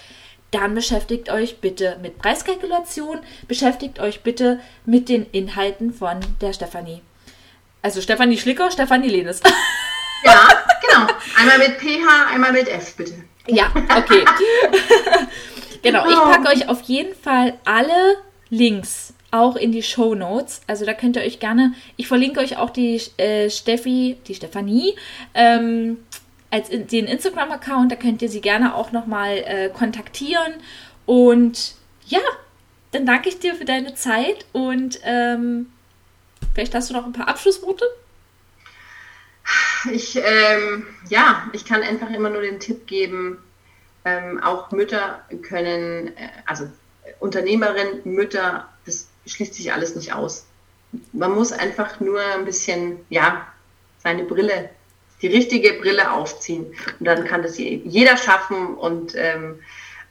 [0.51, 7.03] dann beschäftigt euch bitte mit Preiskalkulation, beschäftigt euch bitte mit den Inhalten von der Stefanie.
[7.83, 9.43] Also Stefanie Schlicker, Stefanie Lenes.
[10.25, 10.49] Ja,
[10.89, 11.07] genau.
[11.37, 13.15] Einmal mit PH, einmal mit F, bitte.
[13.47, 14.25] Ja, okay.
[15.83, 18.17] genau, ich packe euch auf jeden Fall alle
[18.51, 20.63] Links auch in die Show Notes.
[20.67, 24.95] Also da könnt ihr euch gerne, ich verlinke euch auch die äh, Steffi, die Stefanie,
[25.35, 25.99] ähm,
[26.51, 30.55] als in, den Instagram-Account, da könnt ihr sie gerne auch nochmal äh, kontaktieren.
[31.05, 31.75] Und
[32.07, 32.21] ja,
[32.93, 35.73] dann danke ich dir für deine Zeit und ähm,
[36.55, 37.85] vielleicht hast du noch ein paar Abschlussworte.
[39.93, 43.39] Ich, ähm, ja, ich kann einfach immer nur den Tipp geben,
[44.05, 46.71] ähm, auch Mütter können, äh, also
[47.21, 50.47] Unternehmerinnen, Mütter, das schließt sich alles nicht aus.
[51.13, 53.47] Man muss einfach nur ein bisschen, ja,
[53.99, 54.71] seine Brille,
[55.23, 56.67] die richtige Brille aufziehen.
[56.99, 59.61] Und dann kann das jeder schaffen und ähm,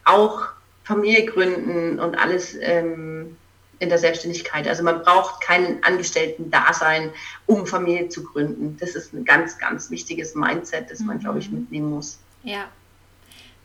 [0.05, 0.47] auch
[0.84, 3.38] Familie gründen und alles ähm,
[3.84, 4.67] in der Selbstständigkeit.
[4.67, 7.11] Also man braucht keinen Angestellten-Dasein,
[7.45, 8.77] um Familie zu gründen.
[8.79, 11.21] Das ist ein ganz, ganz wichtiges Mindset, das man, mhm.
[11.21, 12.19] glaube ich, mitnehmen muss.
[12.43, 12.65] Ja.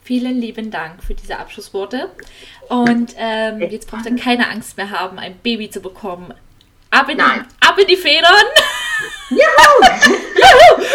[0.02, 2.10] Vielen lieben Dank für diese Abschlussworte.
[2.68, 6.34] Und ähm, jetzt braucht ihr keine Angst mehr haben, ein Baby zu bekommen.
[6.90, 7.46] Ab in, Nein.
[7.46, 8.46] Die, ab in die Federn!
[9.28, 9.38] Juhu!
[10.36, 10.82] Juhu!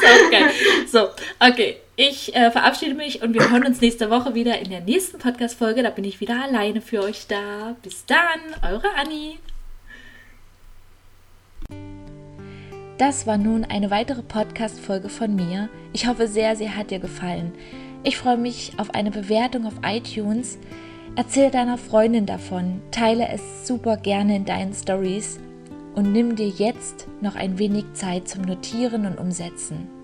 [0.00, 0.50] so, geil.
[0.86, 1.10] So,
[1.40, 1.80] okay.
[2.00, 5.82] Ich äh, verabschiede mich und wir hören uns nächste Woche wieder in der nächsten Podcast-Folge.
[5.82, 7.74] Da bin ich wieder alleine für euch da.
[7.82, 9.40] Bis dann, eure Anni.
[12.98, 15.68] Das war nun eine weitere Podcast-Folge von mir.
[15.92, 17.52] Ich hoffe sehr, sehr hat dir gefallen.
[18.04, 20.56] Ich freue mich auf eine Bewertung auf iTunes.
[21.16, 22.80] Erzähle deiner Freundin davon.
[22.92, 25.40] Teile es super gerne in deinen Stories
[25.96, 29.97] und nimm dir jetzt noch ein wenig Zeit zum Notieren und Umsetzen.